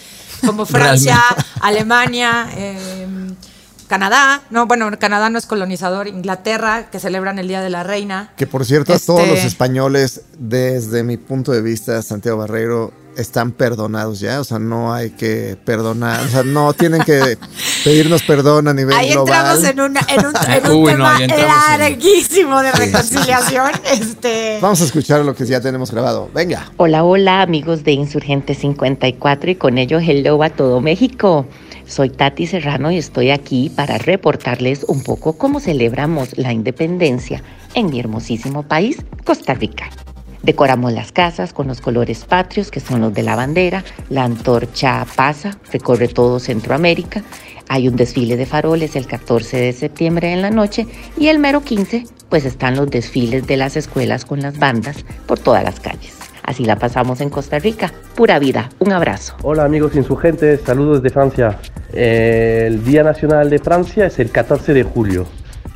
[0.46, 1.22] como Francia,
[1.62, 3.08] Alemania, eh,
[3.88, 8.34] Canadá, no, bueno, Canadá no es colonizador, Inglaterra, que celebran el Día de la Reina.
[8.36, 12.92] Que por cierto, a todos Este- los españoles, desde mi punto de vista, Santiago Barreiro,
[13.18, 14.40] están perdonados ya.
[14.42, 16.24] O sea, no hay que perdonar.
[16.26, 17.38] O sea, no tienen que
[17.84, 19.58] pedirnos perdón a nivel Ahí global.
[19.58, 23.72] entramos en, una, en un, en un Uy, no, tema en- larguísimo de reconciliación.
[23.92, 26.30] Este, Vamos a escuchar lo que ya tenemos grabado.
[26.34, 26.72] Venga.
[26.78, 31.46] Hola, hola amigos de Insurgente 54 y con ello hello a todo México.
[31.88, 37.44] Soy Tati Serrano y estoy aquí para reportarles un poco cómo celebramos la independencia
[37.76, 39.90] en mi hermosísimo país, Costa Rica.
[40.46, 45.04] Decoramos las casas con los colores patrios que son los de la bandera, la antorcha
[45.16, 47.24] pasa, recorre todo Centroamérica,
[47.68, 50.86] hay un desfile de faroles el 14 de septiembre en la noche
[51.18, 55.40] y el mero 15 pues están los desfiles de las escuelas con las bandas por
[55.40, 56.16] todas las calles.
[56.44, 57.92] Así la pasamos en Costa Rica.
[58.14, 58.70] Pura vida.
[58.78, 59.36] Un abrazo.
[59.42, 61.58] Hola amigos insurgentes, saludos de Francia.
[61.92, 65.26] El Día Nacional de Francia es el 14 de julio.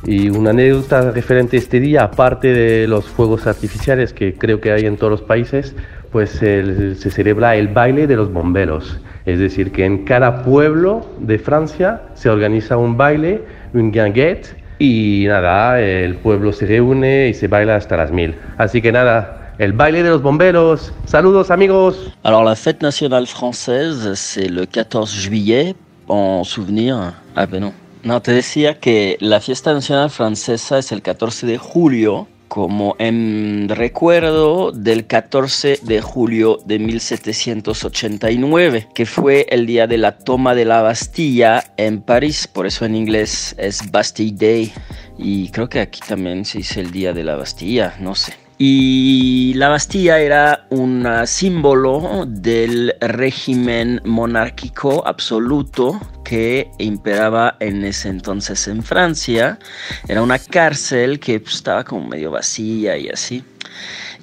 [0.06, 4.72] Y una anécdota referente a este día, aparte de los fuegos artificiales que creo que
[4.72, 5.74] hay en todos los países,
[6.10, 8.98] pues el- se celebra el baile de los bomberos.
[9.26, 13.42] Es decir, que en cada pueblo de Francia se organiza un baile,
[13.74, 18.34] un guinguette, y nada, el pueblo se reúne y se baila hasta las mil.
[18.56, 20.94] Así que nada, el baile de los bomberos.
[21.04, 22.10] Saludos amigos.
[22.24, 25.74] Alors la fête nationale française, c'est le 14 juillet,
[26.08, 27.12] en souvenir...
[27.36, 27.72] Ah ben non.
[28.02, 33.68] No, te decía que la fiesta nacional francesa es el 14 de julio, como en
[33.68, 40.64] recuerdo del 14 de julio de 1789, que fue el día de la toma de
[40.64, 44.72] la Bastilla en París, por eso en inglés es Bastille Day,
[45.18, 48.39] y creo que aquí también se dice el día de la Bastilla, no sé.
[48.62, 58.68] Y la Bastilla era un símbolo del régimen monárquico absoluto que imperaba en ese entonces
[58.68, 59.58] en Francia.
[60.06, 63.42] Era una cárcel que pues, estaba como medio vacía y así.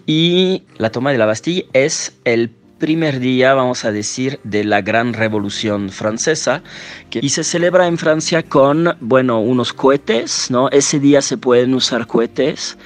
[0.06, 4.82] Y la toma de la Bastilla es el primer día, vamos a decir, de la
[4.82, 6.62] gran revolución francesa,
[7.10, 10.70] que, y se celebra en Francia con, bueno, unos cohetes, ¿no?
[10.70, 12.78] Ese día se pueden usar cohetes,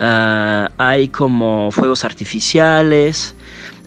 [0.00, 3.34] ah, hay como fuegos artificiales,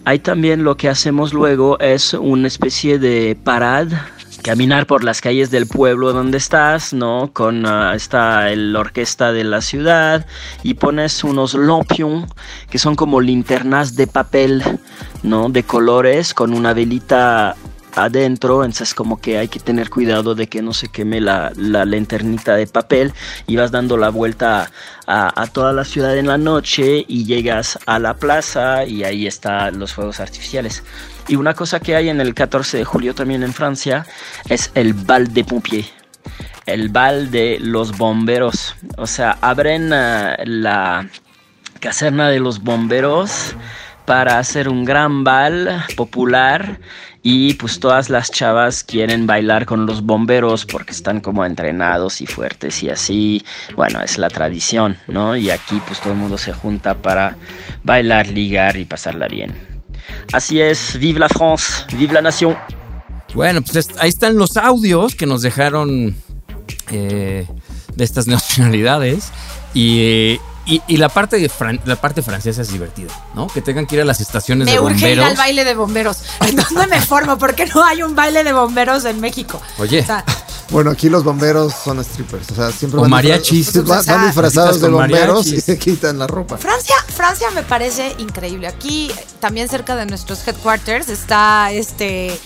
[0.04, 3.96] hay también lo que hacemos luego es una especie de parade,
[4.42, 7.30] caminar por las calles del pueblo donde estás, ¿no?
[7.32, 10.26] Con ah, está el orquesta de la ciudad
[10.62, 12.32] y pones unos lampions
[12.70, 14.62] que son como linternas de papel,
[15.22, 15.48] ¿no?
[15.50, 17.56] De colores con una velita
[17.94, 21.84] adentro, entonces como que hay que tener cuidado de que no se queme la, la
[21.84, 23.12] linternita de papel
[23.46, 24.70] y vas dando la vuelta
[25.10, 29.78] a, toda la ciudad en la noche y llegas a la plaza y ahí están
[29.78, 30.82] los fuegos artificiales.
[31.28, 34.06] Y una cosa que hay en el 14 de julio también en Francia
[34.50, 35.90] es el bal de pompiers.
[36.66, 38.76] El bal de los bomberos.
[38.98, 41.08] O sea, abren ah, la
[41.80, 43.54] caserna de los bomberos
[44.08, 46.80] para hacer un gran bal popular
[47.22, 52.26] y pues todas las chavas quieren bailar con los bomberos porque están como entrenados y
[52.26, 53.44] fuertes y así,
[53.76, 55.36] bueno, es la tradición, ¿no?
[55.36, 57.36] Y aquí pues todo el mundo se junta para
[57.84, 59.54] bailar, ligar y pasarla bien.
[60.32, 62.56] Así es, vive la France, vive la nation.
[63.34, 66.16] Bueno, pues ahí están los audios que nos dejaron
[66.90, 67.46] eh,
[67.94, 69.32] de estas nacionalidades.
[69.74, 73.46] Y, y- y la, parte de Fran- la parte francesa es divertida, ¿no?
[73.48, 75.26] Que tengan que ir a las estaciones me de urge ir bomberos.
[75.26, 76.18] al baile de bomberos.
[76.46, 77.36] ¿En dónde me formo?
[77.38, 79.60] ¿Por qué no hay un baile de bomberos en México?
[79.78, 80.00] Oye.
[80.02, 80.24] O sea,
[80.70, 82.50] Bueno, aquí los bomberos son strippers.
[82.50, 83.72] O sea, siempre O van, mariachis.
[83.72, 86.58] disfra- van- O sea, van disfrazados de con bomberos y se quitan la ropa.
[86.58, 88.66] Francia, Francia me parece increíble.
[88.68, 89.10] Aquí,
[89.40, 92.38] también cerca de nuestros headquarters, está este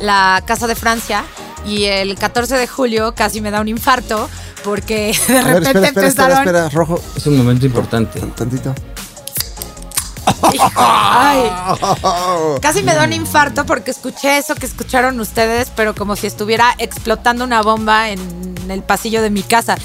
[0.00, 1.24] la Casa de Francia.
[1.66, 4.30] Y el 14 de julio casi me da un infarto
[4.66, 6.38] porque de A repente espera, espera, espera, empezaron.
[6.48, 7.00] espera, rojo.
[7.16, 8.20] Es un momento importante.
[8.20, 8.74] Tantito.
[10.74, 11.50] Ay,
[12.60, 16.74] casi me da un infarto porque escuché eso que escucharon ustedes, pero como si estuviera
[16.78, 18.20] explotando una bomba en
[18.68, 19.76] el pasillo de mi casa.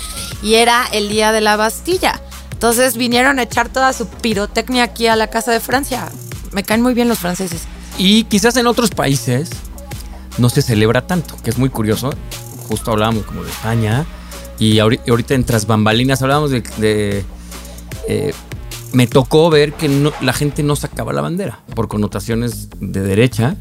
[0.41, 2.19] Y era el día de la Bastilla.
[2.51, 6.09] Entonces vinieron a echar toda su pirotecnia aquí a la casa de Francia.
[6.51, 7.61] Me caen muy bien los franceses.
[7.97, 9.49] Y quizás en otros países
[10.37, 12.11] no se celebra tanto, que es muy curioso.
[12.67, 14.05] Justo hablábamos como de España
[14.61, 17.25] y ahori- ahorita en tras bambalinas hablábamos de...
[18.07, 18.33] eh,
[18.93, 19.89] me tocó ver que
[20.21, 23.55] la gente no sacaba la bandera por connotaciones de derecha.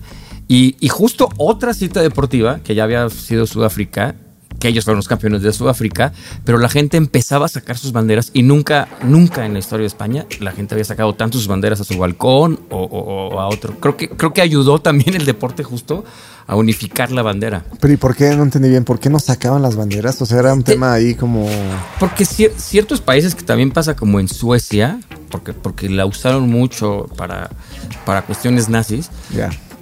[0.47, 4.17] Y justo otra cita deportiva, que ya había sido Sudáfrica,
[4.61, 6.13] que ellos fueron los campeones de Sudáfrica,
[6.45, 9.89] pero la gente empezaba a sacar sus banderas y nunca, nunca en la historia de
[9.89, 13.49] España la gente había sacado tanto sus banderas a su balcón o, o- o a
[13.49, 13.81] otro.
[13.81, 16.05] Creo que, creo que ayudó también el deporte justo
[16.47, 17.65] a unificar la bandera.
[17.81, 18.35] Pero ¿y por qué?
[18.37, 18.85] No entendí bien.
[18.85, 20.21] ¿Por qué no sacaban las banderas?
[20.21, 21.49] O sea, era un tema ahí como...
[22.01, 24.99] Porque cier- ciertos países que también pasa como en Suecia,
[25.31, 27.51] porque, porque la usaron mucho para,
[28.05, 29.11] para cuestiones nazis,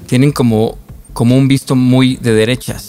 [0.06, 0.76] tienen como,
[1.14, 2.86] como un visto muy de derechas.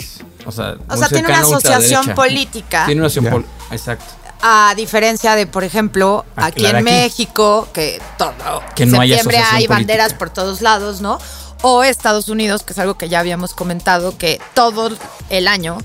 [0.49, 2.85] O sea, O muy sea, tiene una asociación política.
[2.85, 3.31] Tiene una asociación Ya.
[3.31, 4.05] pol- Exacto.
[4.41, 6.83] A diferencia de, por ejemplo, aquí en aquí.
[6.85, 8.33] México, que todo
[8.75, 9.73] Que en no hay septiembre hay política.
[9.73, 11.19] banderas por todos lados, ¿no?
[11.61, 14.91] O Estados Unidos, que es algo que ya habíamos comentado, que todo
[15.29, 15.77] el año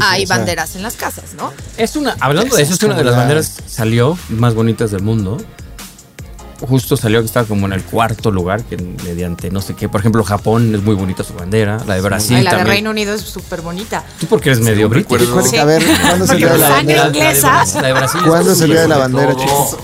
[0.00, 1.52] hay sea- banderas en las casas, ¿no?
[1.76, 5.38] Es una, hablando de eso, es una de las banderas salió más bonitas del mundo.
[6.60, 9.88] Justo salió que estaba como en el cuarto lugar, que mediante no sé qué.
[9.88, 11.78] Por ejemplo, Japón es muy bonita su bandera.
[11.86, 12.64] La de Brasil Ay, la de.
[12.64, 14.04] Reino Unido es súper bonita.
[14.18, 14.90] Tú porque eres medio.
[15.44, 15.56] Sí.
[15.56, 17.06] A ver, ¿cuándo de la bandera?
[17.06, 17.64] inglesa.
[17.80, 19.42] La de Brasil ¿Cuándo de la bandera, todo.
[19.42, 19.76] chicos?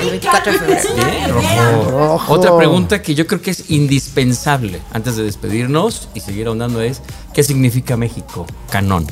[0.00, 0.94] El 24 de febrero.
[0.94, 1.90] Bien, rojo.
[1.90, 2.32] Rojo.
[2.32, 7.00] Otra pregunta que yo creo que es indispensable antes de despedirnos y seguir ahondando es
[7.32, 8.46] ¿qué significa México?
[8.70, 9.06] Canón.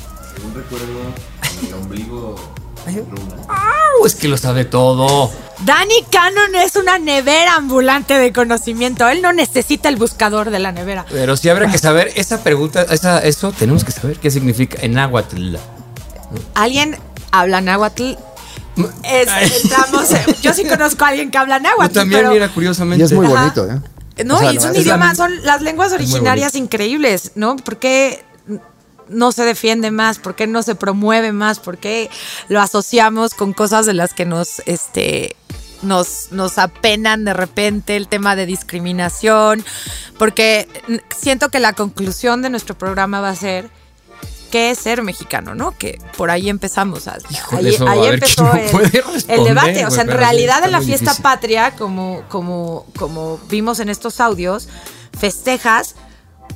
[0.45, 0.87] Un recuerdo
[1.67, 2.35] el ombligo
[3.49, 4.07] ¡Au!
[4.07, 5.31] Es que lo sabe todo.
[5.65, 9.09] Danny Cannon es una nevera ambulante de conocimiento.
[9.09, 11.07] Él no necesita el buscador de la nevera.
[11.11, 14.93] Pero sí habrá que saber esa pregunta, esa, eso tenemos que saber qué significa en
[14.95, 15.57] náhuatl.
[16.55, 16.97] ¿Alguien
[17.31, 18.13] habla náhuatl?
[19.03, 23.03] Es- eh, yo sí conozco a alguien que habla náhuatl, Yo también, pero mira, curiosamente.
[23.03, 23.81] Y es muy bonito, ¿eh?
[24.25, 27.57] no, O sea, y es un idioma, son las lenguas originarias increíbles, ¿no?
[27.57, 28.25] ¿Por qué
[29.09, 30.19] no se defiende más?
[30.19, 31.59] ¿Por qué no se promueve más?
[31.59, 32.11] ¿Por qué
[32.49, 35.37] lo asociamos con cosas de las que nos, este,
[35.83, 39.65] nos, nos apenan de repente el tema de discriminación?
[40.19, 40.69] Porque
[41.17, 43.71] siento que la conclusión de nuestro programa va a ser
[44.51, 45.77] qué es ser mexicano, ¿no?
[45.77, 47.09] Que por ahí empezamos.
[47.09, 49.87] A, Híjole, ahí eso, ahí empezó ¿quién el, debate.
[49.87, 51.23] O sea, en realidad en la fiesta difícil.
[51.23, 54.69] patria, como, como, como vimos en estos audios,
[55.19, 55.97] festejas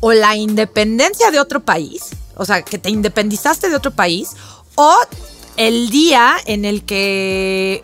[0.01, 2.11] o la independencia de otro país,
[2.41, 4.30] o sea, que te independizaste de otro país,
[4.74, 4.97] o
[5.59, 7.82] el día en el que,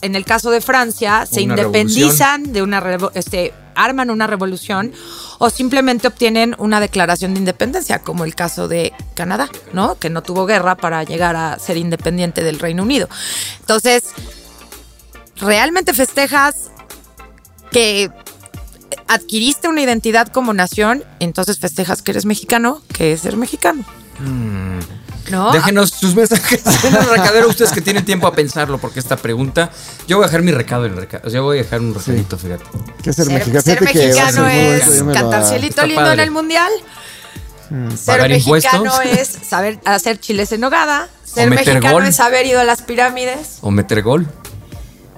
[0.00, 2.82] en el caso de Francia, se Una independizan de una,
[3.12, 4.94] este, arman una revolución,
[5.36, 9.98] o simplemente obtienen una declaración de independencia, como el caso de Canadá, ¿no?
[9.98, 13.06] Que no tuvo guerra para llegar a ser independiente del Reino Unido.
[13.60, 14.04] Entonces,
[15.36, 16.70] ¿realmente festejas
[17.70, 18.10] que
[19.14, 23.84] adquiriste una identidad como nación, entonces festejas que eres mexicano, que es ser mexicano.
[25.30, 25.52] ¿No?
[25.52, 29.70] Déjenos sus mensajes en el recadero, ustedes que tienen tiempo a pensarlo, porque esta pregunta.
[30.08, 31.28] Yo voy a dejar mi recado en el recado.
[31.30, 32.64] Yo voy a dejar un recadito, fíjate.
[33.02, 33.62] ¿Qué es ser, Ser, mexicano?
[33.62, 36.14] ser mexicano ser es lo- cantar cielito lindo padre.
[36.14, 36.72] en el mundial.
[37.96, 39.18] Ser Pagar mexicano impuestos.
[39.18, 41.08] es saber hacer chiles en nogada.
[41.24, 42.06] Ser mexicano gol.
[42.06, 43.58] es haber ido a las pirámides.
[43.60, 44.26] O meter gol.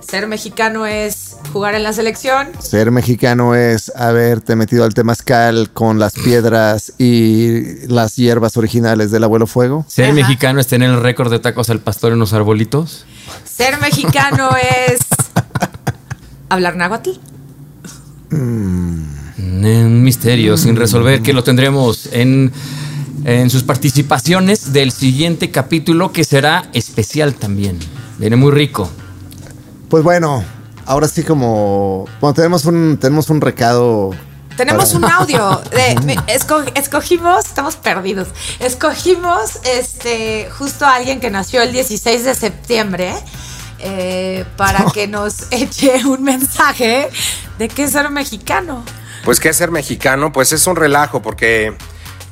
[0.07, 1.22] Ser mexicano es
[1.53, 2.49] jugar en la selección.
[2.59, 9.25] Ser mexicano es haberte metido al temazcal con las piedras y las hierbas originales del
[9.25, 9.85] abuelo fuego.
[9.89, 10.15] Ser Ajá.
[10.15, 13.05] mexicano es tener el récord de tacos al pastor en los arbolitos.
[13.45, 14.51] Ser mexicano
[14.89, 15.01] es
[16.49, 17.11] hablar náhuatl.
[18.31, 22.51] Un misterio sin resolver que lo tendremos en,
[23.25, 27.79] en sus participaciones del siguiente capítulo que será especial también.
[28.19, 28.91] Viene muy rico.
[29.89, 30.43] Pues bueno,
[30.87, 32.07] ahora sí como...
[32.21, 34.11] Bueno, tenemos un, tenemos un recado...
[34.57, 35.63] Tenemos para- un audio.
[35.71, 36.19] De,
[36.75, 38.29] escogimos, estamos perdidos.
[38.61, 43.15] Escogimos este justo a alguien que nació el 16 de septiembre
[43.79, 47.09] eh, para que nos eche un mensaje
[47.59, 48.85] de qué es ser mexicano.
[49.25, 51.75] Pues que es ser mexicano, pues es un relajo porque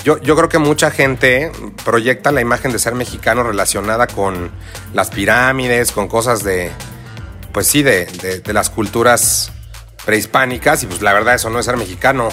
[0.05, 1.53] yo, yo creo que mucha gente
[1.85, 4.51] proyecta la imagen de ser mexicano relacionada con
[4.93, 6.71] las pirámides, con cosas de,
[7.53, 9.53] pues sí, de, de- las culturas
[10.05, 12.29] prehispánicas y pues la verdad eso no es ser mexicano.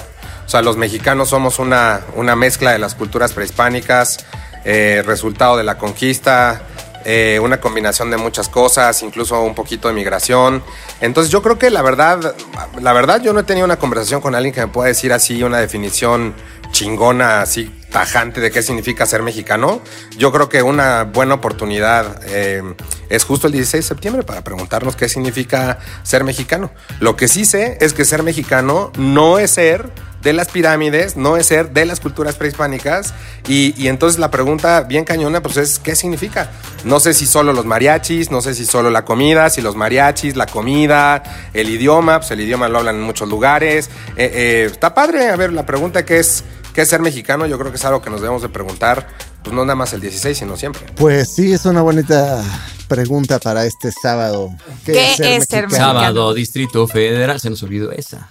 [0.45, 4.25] O sea, los mexicanos somos una, una mezcla de las culturas prehispánicas,
[4.63, 6.61] eh, resultado de la conquista,
[7.05, 10.63] eh, una combinación de muchas cosas, incluso un poquito de migración.
[11.01, 12.35] Entonces yo creo que la verdad,
[12.81, 15.43] la verdad yo no he tenido una conversación con alguien que me pueda decir así
[15.43, 16.33] una definición
[16.71, 19.81] chingona, así tajante de qué significa ser mexicano.
[20.17, 22.61] Yo creo que una buena oportunidad eh,
[23.09, 26.71] es justo el 16 de septiembre para preguntarnos qué significa ser mexicano.
[26.99, 29.91] Lo que sí sé es que ser mexicano no es ser
[30.21, 33.13] de las pirámides, no es ser de las culturas prehispánicas.
[33.47, 36.51] Y, y, entonces la pregunta bien cañona, pues es, ¿qué significa?
[36.83, 40.35] No sé si solo los mariachis, no sé si solo la comida, si los mariachis,
[40.35, 43.89] la comida, el idioma, pues el idioma lo hablan en muchos lugares.
[44.17, 46.43] Eh, eh, está padre, a ver, la pregunta que es,
[46.73, 47.45] ¿qué es ser mexicano?
[47.45, 49.07] Yo creo que es algo que nos debemos de preguntar,
[49.47, 50.81] pues no nada más el 16, sino siempre.
[50.97, 52.43] Pues sí, es una bonita
[52.89, 54.53] pregunta para este sábado.
[54.85, 55.99] ¿Qué, ¿Qué es, ser, es ser mexicano?
[56.01, 58.27] Sábado, Distrito Federal, se nos olvidó esa.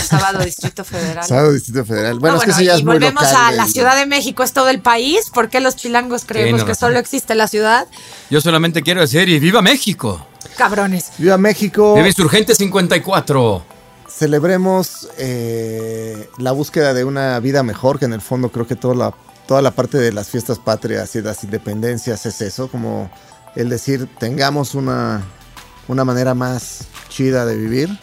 [0.00, 1.24] Sábado Distrito Federal.
[1.24, 2.20] Sábado Distrito Federal.
[2.20, 3.96] Bueno, no, es que bueno, eso ya es y muy volvemos local a la Ciudad
[3.96, 5.28] de México, es todo el país.
[5.34, 7.88] ¿Por qué los chilangos creemos no, que solo existe la ciudad?
[8.30, 10.24] Yo solamente quiero decir, y viva México.
[10.56, 11.10] Cabrones.
[11.18, 11.96] Viva México.
[11.96, 13.64] Viva Insurgente 54.
[14.08, 18.94] Celebremos eh, la búsqueda de una vida mejor, que en el fondo creo que toda
[18.94, 19.14] la,
[19.50, 23.10] toda la parte de las fiestas patrias y las independencias es eso, como
[23.56, 25.22] el decir, tengamos una,
[25.88, 27.98] una manera más chida de vivir.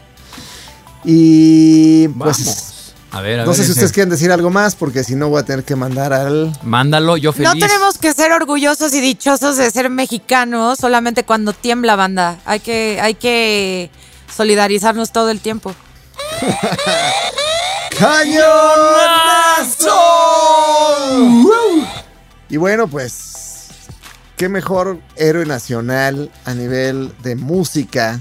[1.05, 2.43] Y pues...
[2.45, 2.93] Vamos.
[3.11, 3.71] A ver, a no ver sé si ese.
[3.71, 6.51] ustedes quieren decir algo más, porque si no voy a tener que mandar al...
[6.63, 7.53] Mándalo, yo feliz.
[7.53, 12.41] No tenemos que ser orgullosos y dichosos de ser mexicanos solamente cuando tiembla banda.
[12.43, 13.89] Hay que, hay que
[14.35, 15.73] solidarizarnos todo el tiempo.
[17.95, 18.47] ¡Cañonazo!
[22.49, 23.67] Y bueno, pues,
[24.37, 28.19] qué mejor héroe nacional a nivel de música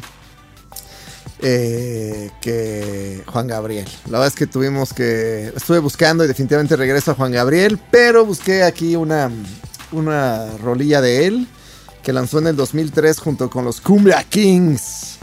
[1.41, 3.87] eh, que Juan Gabriel.
[4.07, 5.53] La verdad es que tuvimos que.
[5.55, 9.31] Estuve buscando y definitivamente regreso a Juan Gabriel, pero busqué aquí una,
[9.93, 11.47] una rolilla de él
[12.03, 15.19] que lanzó en el 2003 junto con los Cumbia Kings.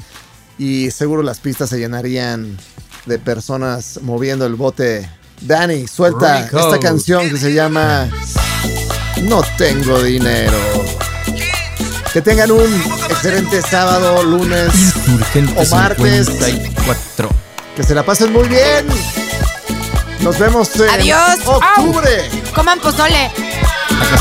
[0.57, 2.57] Y seguro las pistas se llenarían
[3.05, 5.09] de personas moviendo el bote.
[5.41, 6.59] Dani, suelta Rico.
[6.59, 8.07] esta canción que se llama
[9.23, 10.57] No tengo dinero.
[12.13, 14.71] Que tengan un excelente sábado, lunes
[15.57, 16.27] o martes.
[16.27, 17.29] 54.
[17.75, 18.85] Que se la pasen muy bien.
[20.21, 21.39] Nos vemos en Adiós.
[21.45, 22.29] octubre.
[22.53, 23.31] Coman pozole.
[24.01, 24.17] Acá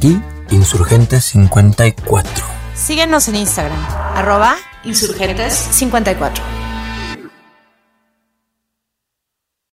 [0.00, 0.18] aquí,
[0.50, 2.44] Insurgente 54.
[2.74, 3.78] Síguenos en Instagram.
[4.16, 6.59] Arroba Insurgentes 54.